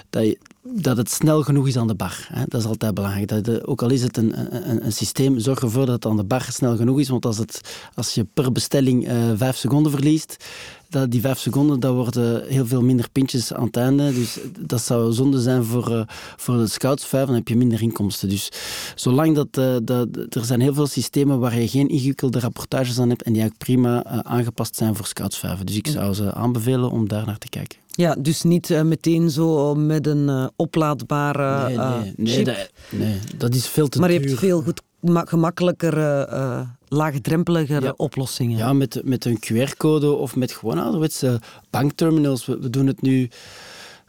dat, 0.09 0.35
dat 0.61 0.97
het 0.97 1.09
snel 1.11 1.43
genoeg 1.43 1.67
is 1.67 1.77
aan 1.77 1.87
de 1.87 1.95
bar. 1.95 2.27
Hè. 2.33 2.43
Dat 2.47 2.61
is 2.61 2.67
altijd 2.67 2.93
belangrijk. 2.93 3.27
Dat 3.27 3.67
ook 3.67 3.81
al 3.81 3.89
is 3.89 4.01
het 4.01 4.17
een, 4.17 4.55
een, 4.69 4.85
een, 4.85 4.93
systeem, 4.93 5.39
zorg 5.39 5.61
ervoor 5.61 5.85
dat 5.85 5.95
het 5.95 6.05
aan 6.05 6.17
de 6.17 6.23
bar 6.23 6.47
snel 6.49 6.75
genoeg 6.75 6.99
is. 6.99 7.09
Want 7.09 7.25
als, 7.25 7.37
het, 7.37 7.61
als 7.93 8.13
je 8.13 8.23
per 8.33 8.51
bestelling 8.51 9.07
uh, 9.07 9.31
vijf 9.35 9.55
seconden 9.57 9.91
verliest, 9.91 10.45
dat 10.89 11.11
die 11.11 11.21
vijf 11.21 11.39
seconden, 11.39 11.79
dat 11.79 11.93
worden 11.93 12.47
heel 12.47 12.65
veel 12.65 12.81
minder 12.81 13.09
pintjes 13.11 13.53
aan 13.53 13.65
het 13.65 13.77
einde. 13.77 14.13
Dus 14.13 14.39
dat 14.59 14.81
zou 14.81 15.13
zonde 15.13 15.41
zijn 15.41 15.63
voor, 15.63 15.91
uh, 15.91 16.01
voor 16.37 16.57
de 16.57 16.67
scouts 16.67 17.09
dan 17.09 17.33
heb 17.33 17.47
je 17.47 17.55
minder 17.55 17.81
inkomsten. 17.81 18.29
Dus 18.29 18.51
zolang 18.95 19.35
dat, 19.35 19.57
uh, 19.57 19.75
dat... 19.83 20.07
Er 20.29 20.45
zijn 20.45 20.61
heel 20.61 20.73
veel 20.73 20.87
systemen 20.87 21.39
waar 21.39 21.59
je 21.59 21.67
geen 21.67 21.87
ingewikkelde 21.87 22.39
rapportages 22.39 22.99
aan 22.99 23.09
hebt 23.09 23.23
en 23.23 23.33
die 23.33 23.41
eigenlijk 23.41 23.71
prima 23.71 24.23
aangepast 24.23 24.75
zijn 24.75 24.95
voor 24.95 25.05
scouts 25.05 25.41
Dus 25.63 25.75
ik 25.75 25.87
zou 25.87 26.13
ze 26.13 26.33
aanbevelen 26.33 26.91
om 26.91 27.07
daar 27.07 27.25
naar 27.25 27.37
te 27.37 27.49
kijken. 27.49 27.77
Ja, 27.99 28.15
dus 28.19 28.43
niet 28.43 28.69
uh, 28.69 28.81
meteen 28.81 29.29
zo 29.29 29.75
met 29.75 30.07
een 30.07 30.27
uh, 30.27 30.47
oplaadbare 30.55 31.67
nee, 31.67 31.77
nee, 31.77 32.35
nee, 32.35 32.43
dat, 32.43 32.71
nee, 32.89 33.19
dat, 33.37 33.55
is 33.55 33.67
veel 33.67 33.87
te 33.87 33.99
maar 33.99 34.09
duur. 34.09 34.19
Maar 34.19 34.27
je 34.27 34.35
hebt 34.35 34.45
veel 34.47 34.61
goed, 34.61 34.81
gemakkelijker, 35.03 35.97
uh, 35.97 36.61
laagdrempeligere 36.87 37.85
ja. 37.85 37.93
oplossingen. 37.97 38.57
Ja, 38.57 38.73
met, 38.73 39.01
met 39.03 39.25
een 39.25 39.39
QR-code 39.39 40.11
of 40.11 40.35
met 40.35 40.51
gewoon 40.51 40.79
ouderwetse 40.79 41.39
bankterminals. 41.69 42.45
We, 42.45 42.59
we 42.59 42.69
doen 42.69 42.87
het 42.87 43.01
nu... 43.01 43.29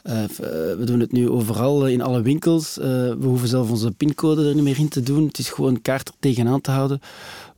Uh, 0.05 0.25
we 0.79 0.83
doen 0.85 1.01
het 1.01 1.13
nu 1.13 1.29
overal 1.29 1.87
in 1.87 2.03
alle 2.03 2.23
winkels. 2.23 2.79
Uh, 2.79 2.85
we 2.85 3.27
hoeven 3.27 3.49
zelf 3.49 3.71
onze 3.71 3.91
pincode 3.91 4.49
er 4.49 4.55
niet 4.55 4.65
meer 4.65 4.79
in 4.79 4.89
te 4.89 5.03
doen. 5.03 5.27
Het 5.27 5.39
is 5.39 5.49
gewoon 5.49 5.83
kaart 5.83 6.09
er 6.09 6.15
tegenaan 6.19 6.61
te 6.61 6.71
houden. 6.71 7.01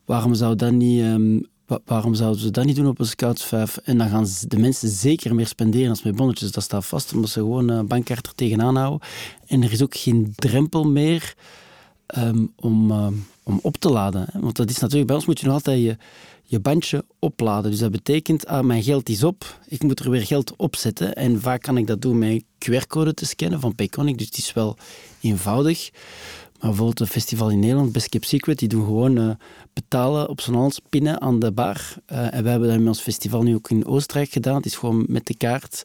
Waarom 0.04 0.34
zou 0.34 0.56
dat 0.56 0.72
niet 0.72 1.02
um, 1.02 1.46
waarom 1.84 2.14
zouden 2.14 2.40
ze 2.40 2.50
dat 2.50 2.64
niet 2.64 2.76
doen 2.76 2.86
op 2.86 2.98
een 2.98 3.06
Scouts 3.06 3.44
5? 3.44 3.76
En 3.76 3.98
dan 3.98 4.08
gaan 4.08 4.26
de 4.48 4.58
mensen 4.58 4.88
zeker 4.88 5.34
meer 5.34 5.46
spenderen 5.46 5.88
als 5.88 6.02
met 6.02 6.16
bonnetjes. 6.16 6.52
Dat 6.52 6.62
staat 6.62 6.86
vast, 6.86 7.14
omdat 7.14 7.30
ze 7.30 7.38
gewoon 7.38 7.68
een 7.68 7.86
bankkaart 7.86 8.26
er 8.26 8.34
tegenaan 8.34 8.76
houden. 8.76 9.08
En 9.46 9.62
er 9.62 9.72
is 9.72 9.82
ook 9.82 9.96
geen 9.96 10.32
drempel 10.36 10.84
meer 10.84 11.34
um, 12.16 12.52
om, 12.56 12.90
uh, 12.90 13.06
om 13.42 13.58
op 13.62 13.76
te 13.76 13.90
laden. 13.90 14.28
Want 14.32 14.56
dat 14.56 14.70
is 14.70 14.78
natuurlijk, 14.78 15.06
bij 15.06 15.16
ons 15.16 15.26
moet 15.26 15.40
je 15.40 15.46
nog 15.46 15.54
altijd 15.54 15.82
je, 15.82 15.96
je 16.42 16.60
bandje 16.60 17.04
opladen. 17.18 17.70
Dus 17.70 17.80
dat 17.80 17.90
betekent, 17.90 18.46
ah, 18.46 18.64
mijn 18.64 18.82
geld 18.82 19.08
is 19.08 19.24
op, 19.24 19.58
ik 19.66 19.82
moet 19.82 20.00
er 20.00 20.10
weer 20.10 20.26
geld 20.26 20.56
op 20.56 20.76
zetten. 20.76 21.14
En 21.14 21.40
vaak 21.40 21.62
kan 21.62 21.76
ik 21.76 21.86
dat 21.86 22.02
doen 22.02 22.18
met 22.18 22.44
QR-code 22.58 23.14
te 23.14 23.26
scannen 23.26 23.60
van 23.60 23.74
Payconic, 23.74 24.18
dus 24.18 24.26
het 24.26 24.36
is 24.36 24.52
wel 24.52 24.76
eenvoudig. 25.20 25.90
Maar 26.62 26.70
bijvoorbeeld 26.70 27.00
een 27.00 27.14
festival 27.14 27.50
in 27.50 27.58
Nederland, 27.58 27.92
Best 27.92 28.08
Kept 28.08 28.26
Secret, 28.26 28.58
die 28.58 28.68
doen 28.68 28.84
gewoon 28.84 29.18
uh, 29.18 29.30
betalen 29.72 30.28
op 30.28 30.40
zo'n 30.40 30.54
hand, 30.54 30.80
pinnen 30.88 31.20
aan 31.20 31.38
de 31.38 31.52
bar. 31.52 31.94
Uh, 32.12 32.34
en 32.34 32.42
wij 32.42 32.50
hebben 32.50 32.68
dat 32.68 32.78
met 32.78 32.88
ons 32.88 33.00
festival 33.00 33.42
nu 33.42 33.54
ook 33.54 33.70
in 33.70 33.86
Oostenrijk 33.86 34.30
gedaan. 34.30 34.56
Het 34.56 34.66
is 34.66 34.76
gewoon 34.76 35.04
met 35.08 35.26
de 35.26 35.36
kaart 35.36 35.84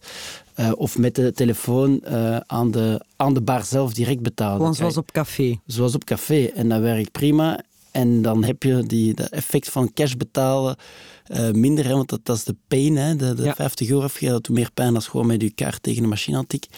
uh, 0.60 0.72
of 0.76 0.98
met 0.98 1.16
de 1.16 1.32
telefoon 1.32 2.06
aan, 2.48 2.72
de, 2.72 3.02
aan 3.16 3.34
de 3.34 3.42
bar 3.42 3.66
zelf 3.66 3.94
direct 3.94 4.22
betalen. 4.22 4.58
Gewoon 4.58 4.76
zoals 4.76 4.98
op 4.98 5.12
café. 5.12 5.60
Zoals 5.66 5.96
op 5.96 6.04
café. 6.04 6.46
En 6.46 6.70
dat 6.70 6.82
werkt 6.82 7.12
prima. 7.12 7.62
En 7.92 8.22
dan 8.22 8.44
heb 8.44 8.64
je 8.64 8.84
die, 8.86 9.14
dat 9.14 9.30
effect 9.30 9.70
van 9.70 9.94
cash 9.94 10.14
betalen 10.14 10.78
uh, 11.32 11.52
minder, 11.52 11.86
hè, 11.86 11.94
want 11.94 12.10
dat, 12.10 12.20
dat 12.24 12.38
is 12.38 12.44
de 12.44 12.56
pijn. 12.68 12.96
Hè, 12.96 13.16
de, 13.16 13.34
de 13.34 13.44
ja. 13.44 13.56
50 13.56 13.90
euro 13.90 14.04
afgeven, 14.04 14.34
dat 14.34 14.44
doet 14.44 14.56
meer 14.56 14.72
pijn 14.74 14.94
dan 14.94 15.02
gewoon 15.02 15.26
met 15.26 15.42
je 15.42 15.50
kaart 15.50 15.84
tegen 15.84 16.02
de 16.02 16.08
machine 16.08 16.46
tikken. 16.48 16.72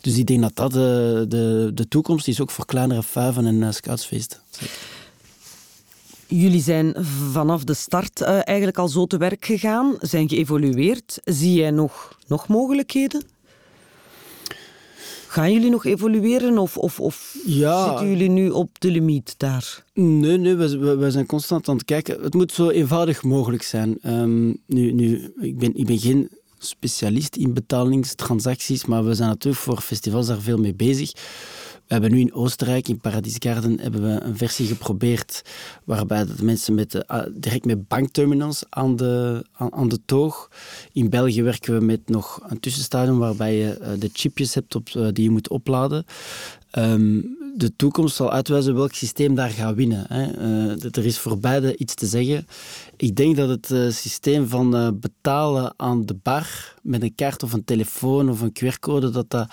Dus 0.00 0.16
ik 0.16 0.26
denk 0.26 0.40
dat 0.40 0.56
dat 0.56 0.72
de, 0.72 1.24
de, 1.28 1.70
de 1.74 1.88
toekomst 1.88 2.28
is, 2.28 2.40
ook 2.40 2.50
voor 2.50 2.66
kleinere 2.66 3.02
vuiven 3.02 3.46
en 3.46 3.74
scoutsfeesten. 3.74 4.38
Jullie 6.34 6.60
zijn 6.60 6.94
vanaf 7.32 7.64
de 7.64 7.74
start 7.74 8.20
uh, 8.20 8.28
eigenlijk 8.28 8.78
al 8.78 8.88
zo 8.88 9.06
te 9.06 9.16
werk 9.16 9.44
gegaan, 9.44 9.96
zijn 10.00 10.28
geëvolueerd. 10.28 11.20
Zie 11.24 11.54
jij 11.54 11.70
nog, 11.70 12.18
nog 12.26 12.48
mogelijkheden? 12.48 13.22
Gaan 15.26 15.52
jullie 15.52 15.70
nog 15.70 15.84
evolueren 15.84 16.58
of, 16.58 16.76
of, 16.76 17.00
of 17.00 17.36
ja. 17.46 17.88
zitten 17.88 18.08
jullie 18.08 18.28
nu 18.28 18.50
op 18.50 18.80
de 18.80 18.90
limiet 18.90 19.34
daar? 19.36 19.84
Nee, 19.94 20.38
nee 20.38 20.54
we, 20.54 20.96
we, 20.96 21.10
zijn 21.10 21.26
constant 21.26 21.68
aan 21.68 21.76
het 21.76 21.84
kijken. 21.84 22.22
Het 22.22 22.34
moet 22.34 22.52
zo 22.52 22.68
eenvoudig 22.68 23.22
mogelijk 23.22 23.62
zijn. 23.62 23.98
Um, 24.06 24.56
nu, 24.66 24.92
nu, 24.92 25.32
ik, 25.40 25.58
ben, 25.58 25.74
ik 25.74 25.86
ben 25.86 25.98
geen 25.98 26.30
specialist 26.58 27.36
in 27.36 27.54
betalingstransacties, 27.54 28.84
maar 28.84 29.04
we 29.04 29.14
zijn 29.14 29.28
natuurlijk 29.28 29.62
voor 29.62 29.80
festivals 29.80 30.26
daar 30.26 30.40
veel 30.40 30.58
mee 30.58 30.74
bezig. 30.74 31.12
We 31.86 31.98
hebben 31.98 32.10
nu 32.12 32.20
in 32.20 32.34
Oostenrijk, 32.34 32.88
in 32.88 33.00
Paradise 33.00 33.36
Garden, 33.38 33.80
hebben 33.80 34.02
we 34.02 34.20
een 34.20 34.36
versie 34.36 34.66
geprobeerd 34.66 35.42
waarbij 35.84 36.26
dat 36.26 36.40
mensen 36.40 36.74
met 36.74 36.94
uh, 36.94 37.22
direct 37.34 37.64
met 37.64 37.88
bankterminals 37.88 38.64
aan 38.68 38.96
de, 38.96 39.44
aan, 39.52 39.88
de 39.88 39.98
toog. 40.04 40.50
In 40.92 41.10
België 41.10 41.42
werken 41.42 41.78
we 41.78 41.84
met 41.84 42.00
nog 42.08 42.40
een 42.48 42.60
tussenstadium 42.60 43.18
waarbij 43.18 43.56
je 43.56 43.78
uh, 43.80 43.88
de 43.98 44.10
chipjes 44.12 44.54
hebt 44.54 44.74
op, 44.74 44.88
uh, 44.88 45.08
die 45.12 45.24
je 45.24 45.30
moet 45.30 45.48
opladen. 45.48 46.04
Um, 46.78 47.36
de 47.56 47.76
toekomst 47.76 48.16
zal 48.16 48.32
uitwijzen 48.32 48.74
welk 48.74 48.92
systeem 48.92 49.34
daar 49.34 49.50
gaat 49.50 49.74
winnen. 49.74 50.04
Hè. 50.08 50.24
er 50.90 51.04
is 51.04 51.18
voor 51.18 51.38
beide 51.38 51.76
iets 51.76 51.94
te 51.94 52.06
zeggen. 52.06 52.46
Ik 52.96 53.16
denk 53.16 53.36
dat 53.36 53.48
het 53.48 53.94
systeem 53.94 54.48
van 54.48 54.98
betalen 55.00 55.74
aan 55.76 56.06
de 56.06 56.16
bar 56.22 56.74
met 56.82 57.02
een 57.02 57.14
kaart 57.14 57.42
of 57.42 57.52
een 57.52 57.64
telefoon 57.64 58.30
of 58.30 58.40
een 58.40 58.52
QR-code, 58.52 59.10
dat 59.10 59.30
dat 59.30 59.48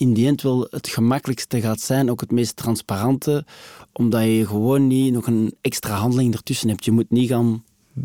in 0.00 0.12
die 0.12 0.26
end 0.26 0.42
wel 0.42 0.66
het 0.70 0.88
gemakkelijkste 0.88 1.60
gaat 1.60 1.80
zijn, 1.80 2.10
ook 2.10 2.20
het 2.20 2.30
meest 2.30 2.56
transparante, 2.56 3.44
omdat 3.92 4.22
je 4.22 4.46
gewoon 4.46 4.86
niet 4.86 5.12
nog 5.12 5.26
een 5.26 5.54
extra 5.60 5.94
handeling 5.94 6.34
ertussen 6.34 6.68
hebt. 6.68 6.84
Je 6.84 6.90
moet 6.90 7.10
niet 7.10 7.28
gaan 7.28 7.64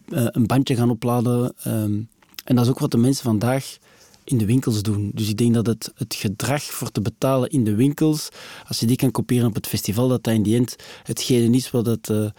uh, 0.09 0.27
een 0.31 0.45
bandje 0.45 0.75
gaan 0.75 0.89
opladen. 0.89 1.53
Um, 1.67 2.09
en 2.43 2.55
dat 2.55 2.65
is 2.65 2.71
ook 2.71 2.79
wat 2.79 2.91
de 2.91 2.97
mensen 2.97 3.23
vandaag 3.23 3.77
in 4.23 4.37
de 4.37 4.45
winkels 4.45 4.81
doen. 4.81 5.11
Dus 5.13 5.29
ik 5.29 5.37
denk 5.37 5.53
dat 5.53 5.65
het, 5.65 5.91
het 5.95 6.15
gedrag 6.15 6.63
voor 6.63 6.91
te 6.91 7.01
betalen 7.01 7.49
in 7.49 7.63
de 7.63 7.75
winkels, 7.75 8.29
als 8.67 8.79
je 8.79 8.85
die 8.85 8.95
kan 8.95 9.11
kopiëren 9.11 9.47
op 9.47 9.55
het 9.55 9.67
festival, 9.67 10.07
dat 10.07 10.23
dat 10.23 10.33
in 10.33 10.43
die 10.43 10.55
end 10.55 10.75
hetgene 11.03 11.55
is 11.55 11.71
wat, 11.71 12.09
uh, 12.09 12.29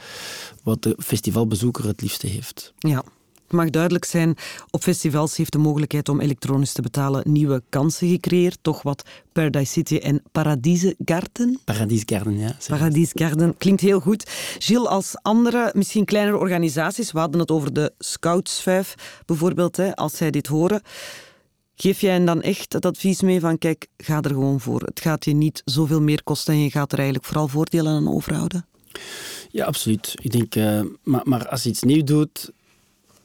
wat 0.63 0.83
de 0.83 0.97
festivalbezoeker 0.99 1.87
het 1.87 2.01
liefste 2.01 2.27
heeft. 2.27 2.73
Ja. 2.79 3.05
Het 3.47 3.55
mag 3.55 3.71
duidelijk 3.71 4.05
zijn, 4.05 4.37
op 4.71 4.83
festivals 4.83 5.37
heeft 5.37 5.53
de 5.53 5.59
mogelijkheid 5.59 6.09
om 6.09 6.21
elektronisch 6.21 6.73
te 6.73 6.83
betalen 6.83 7.33
nieuwe 7.33 7.63
kansen 7.69 8.09
gecreëerd. 8.09 8.59
Toch 8.63 8.83
wat 8.83 9.05
Paradise 9.33 9.73
City 9.73 9.97
en 9.97 10.23
Paradise 10.33 10.95
Garden. 11.05 11.59
Paradise 11.65 12.03
Garden, 12.07 12.39
ja. 12.39 12.57
Paradise 12.67 13.13
Garden, 13.15 13.57
klinkt 13.57 13.81
heel 13.81 14.01
goed. 14.01 14.31
Gilles, 14.59 14.89
als 14.89 15.15
andere, 15.23 15.71
misschien 15.75 16.05
kleinere 16.05 16.37
organisaties, 16.37 17.13
we 17.13 17.19
hadden 17.19 17.41
het 17.41 17.51
over 17.51 17.73
de 17.73 17.93
Scouts 17.99 18.63
5 18.63 19.23
bijvoorbeeld, 19.27 19.77
hè, 19.77 19.97
als 19.97 20.17
zij 20.17 20.31
dit 20.31 20.47
horen. 20.47 20.83
Geef 21.77 22.01
jij 22.01 22.13
hen 22.13 22.25
dan 22.25 22.43
echt 22.43 22.73
het 22.73 22.87
advies 22.87 23.21
mee 23.21 23.41
van, 23.41 23.59
kijk, 23.59 23.87
ga 23.97 24.21
er 24.21 24.31
gewoon 24.31 24.61
voor. 24.61 24.81
Het 24.81 25.01
gaat 25.01 25.25
je 25.25 25.33
niet 25.33 25.63
zoveel 25.65 26.01
meer 26.01 26.23
kosten 26.23 26.55
en 26.55 26.61
je 26.61 26.71
gaat 26.71 26.93
er 26.93 26.99
eigenlijk 26.99 27.27
vooral 27.27 27.49
voordelen 27.49 27.93
aan 27.93 28.09
overhouden? 28.09 28.67
Ja, 29.51 29.65
absoluut. 29.65 30.15
Ik 30.23 30.33
denk, 30.33 30.55
uh, 30.55 30.81
maar, 31.03 31.21
maar 31.25 31.49
als 31.49 31.63
je 31.63 31.69
iets 31.69 31.83
nieuw 31.83 32.05
doet, 32.05 32.51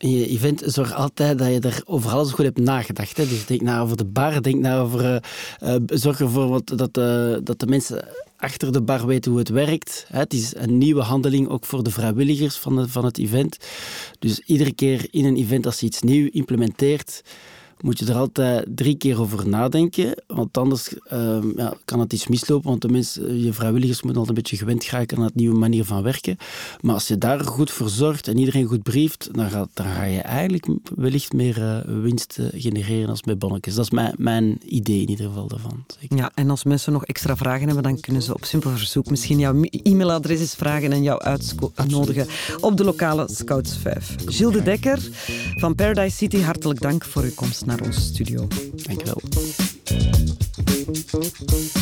je 0.10 0.28
event 0.28 0.62
zorg 0.66 0.94
altijd 0.94 1.38
dat 1.38 1.48
je 1.48 1.60
er 1.60 1.82
over 1.86 2.12
alles 2.12 2.32
goed 2.32 2.46
hebt 2.46 2.60
nagedacht. 2.60 3.18
Hè. 3.18 3.28
Dus 3.28 3.46
denk 3.46 3.62
na 3.62 3.82
over 3.82 3.98
de 3.98 4.06
bar, 4.06 4.42
denk 4.42 4.62
na 4.62 4.80
over... 4.80 5.24
Uh, 5.64 5.76
zorg 5.86 6.20
ervoor 6.20 6.62
dat, 6.66 6.98
uh, 6.98 7.36
dat 7.44 7.60
de 7.60 7.68
mensen 7.68 8.08
achter 8.38 8.72
de 8.72 8.82
bar 8.82 9.06
weten 9.06 9.32
hoe 9.32 9.40
het 9.40 9.50
werkt. 9.50 10.06
Het 10.08 10.34
is 10.34 10.56
een 10.56 10.78
nieuwe 10.78 11.02
handeling 11.02 11.48
ook 11.48 11.66
voor 11.66 11.84
de 11.84 11.92
vrijwilligers 11.92 12.56
van, 12.56 12.90
van 12.90 13.06
het 13.06 13.18
event. 13.18 13.58
Dus 14.20 14.40
iedere 14.40 14.74
keer 14.74 15.08
in 15.12 15.26
een 15.26 15.38
event 15.38 15.66
als 15.66 15.80
je 15.80 15.86
iets 15.86 16.02
nieuw 16.02 16.30
implementeert 16.32 17.22
moet 17.82 18.00
je 18.00 18.06
er 18.06 18.16
altijd 18.16 18.66
drie 18.76 18.96
keer 18.96 19.22
over 19.22 19.48
nadenken. 19.48 20.24
Want 20.28 20.58
anders 20.58 20.94
ehm, 21.04 21.48
ja, 21.56 21.74
kan 21.86 22.00
het 22.00 22.14
iets 22.14 22.28
mislopen. 22.28 22.70
Want 22.70 22.82
de 22.82 22.90
mensen, 22.90 23.42
je 23.42 23.54
vrijwilligers 23.54 24.02
moeten 24.02 24.20
altijd 24.22 24.38
een 24.38 24.44
beetje 24.44 24.58
gewend 24.58 24.84
geraken 24.84 25.18
aan 25.18 25.24
het 25.24 25.36
nieuwe 25.36 25.58
manier 25.58 25.86
van 25.86 26.04
werken. 26.04 26.38
Maar 26.82 26.94
als 26.94 27.08
je 27.08 27.18
daar 27.18 27.40
goed 27.40 27.72
voor 27.72 27.90
zorgt 27.90 28.28
en 28.28 28.38
iedereen 28.38 28.66
goed 28.66 28.84
brieft, 28.84 29.30
dan, 29.32 29.50
gaat, 29.50 29.70
dan 29.74 29.86
ga 29.86 30.04
je 30.04 30.20
eigenlijk 30.20 30.68
wellicht 30.96 31.34
meer 31.34 31.58
uh, 31.58 32.02
winst 32.02 32.40
genereren 32.54 33.10
als 33.10 33.24
met 33.24 33.40
bonnetjes. 33.40 33.76
Dat 33.76 33.84
is 33.84 33.92
mijn, 33.92 34.14
mijn 34.18 34.58
idee 34.66 35.02
in 35.02 35.10
ieder 35.10 35.26
geval 35.26 35.48
daarvan. 35.48 35.86
Zeker. 36.00 36.18
Ja, 36.18 36.32
en 36.36 36.50
als 36.50 36.64
mensen 36.64 36.94
nog 36.94 37.06
extra 37.06 37.36
vragen 37.36 37.66
hebben, 37.66 37.84
dan 37.84 38.00
kunnen 38.00 38.22
ze 38.22 38.34
op 38.34 38.46
simpel 38.46 38.70
verzoek 38.70 39.10
misschien 39.10 39.40
jouw 39.40 39.64
e-mailadres 39.84 40.54
vragen 40.54 40.92
en 40.92 41.04
jou 41.04 41.22
uitnodigen 41.22 42.28
op 42.60 42.78
de 42.78 42.84
lokale 42.84 43.28
Scouts 43.32 43.78
5. 43.78 44.16
Gilles 44.26 44.54
de 44.54 44.64
Dekker 44.64 45.10
van 45.56 45.76
Paradise 45.76 46.18
City, 46.18 46.42
hartelijk 46.42 46.82
dank 46.82 47.06
voor 47.06 47.24
uw 47.24 47.34
komst 47.36 47.66
naar 47.72 47.82
onze 47.88 48.02
studio. 48.02 48.48
Dankjewel. 48.76 49.22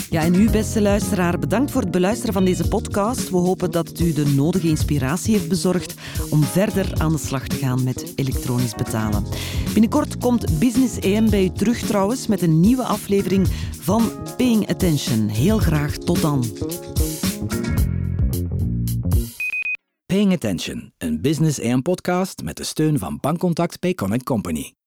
Ja, 0.09 0.21
en 0.21 0.35
u, 0.35 0.49
beste 0.49 0.81
luisteraar, 0.81 1.39
bedankt 1.39 1.71
voor 1.71 1.81
het 1.81 1.91
beluisteren 1.91 2.33
van 2.33 2.45
deze 2.45 2.67
podcast. 2.67 3.29
We 3.29 3.37
hopen 3.37 3.71
dat 3.71 3.87
het 3.87 3.99
u 3.99 4.13
de 4.13 4.25
nodige 4.25 4.67
inspiratie 4.67 5.33
heeft 5.33 5.49
bezorgd 5.49 5.93
om 6.29 6.43
verder 6.43 6.91
aan 6.97 7.11
de 7.11 7.17
slag 7.17 7.47
te 7.47 7.55
gaan 7.55 7.83
met 7.83 8.13
elektronisch 8.15 8.75
betalen. 8.75 9.25
Binnenkort 9.73 10.17
komt 10.17 10.59
Business 10.59 10.99
EM 10.99 11.29
bij 11.29 11.43
u 11.43 11.49
terug 11.49 11.79
trouwens 11.79 12.27
met 12.27 12.41
een 12.41 12.59
nieuwe 12.59 12.83
aflevering 12.83 13.47
van 13.79 14.11
Paying 14.37 14.69
Attention. 14.69 15.27
Heel 15.27 15.57
graag 15.57 15.97
tot 15.97 16.21
dan. 16.21 16.45
Paying 20.05 20.33
Attention, 20.33 20.93
een 20.97 21.21
Business 21.21 21.59
EM 21.59 21.81
podcast 21.81 22.43
met 22.43 22.57
de 22.57 22.63
steun 22.63 22.99
van 22.99 23.17
Bankcontact 23.19 23.79
Payconic 23.79 24.23
Company. 24.23 24.78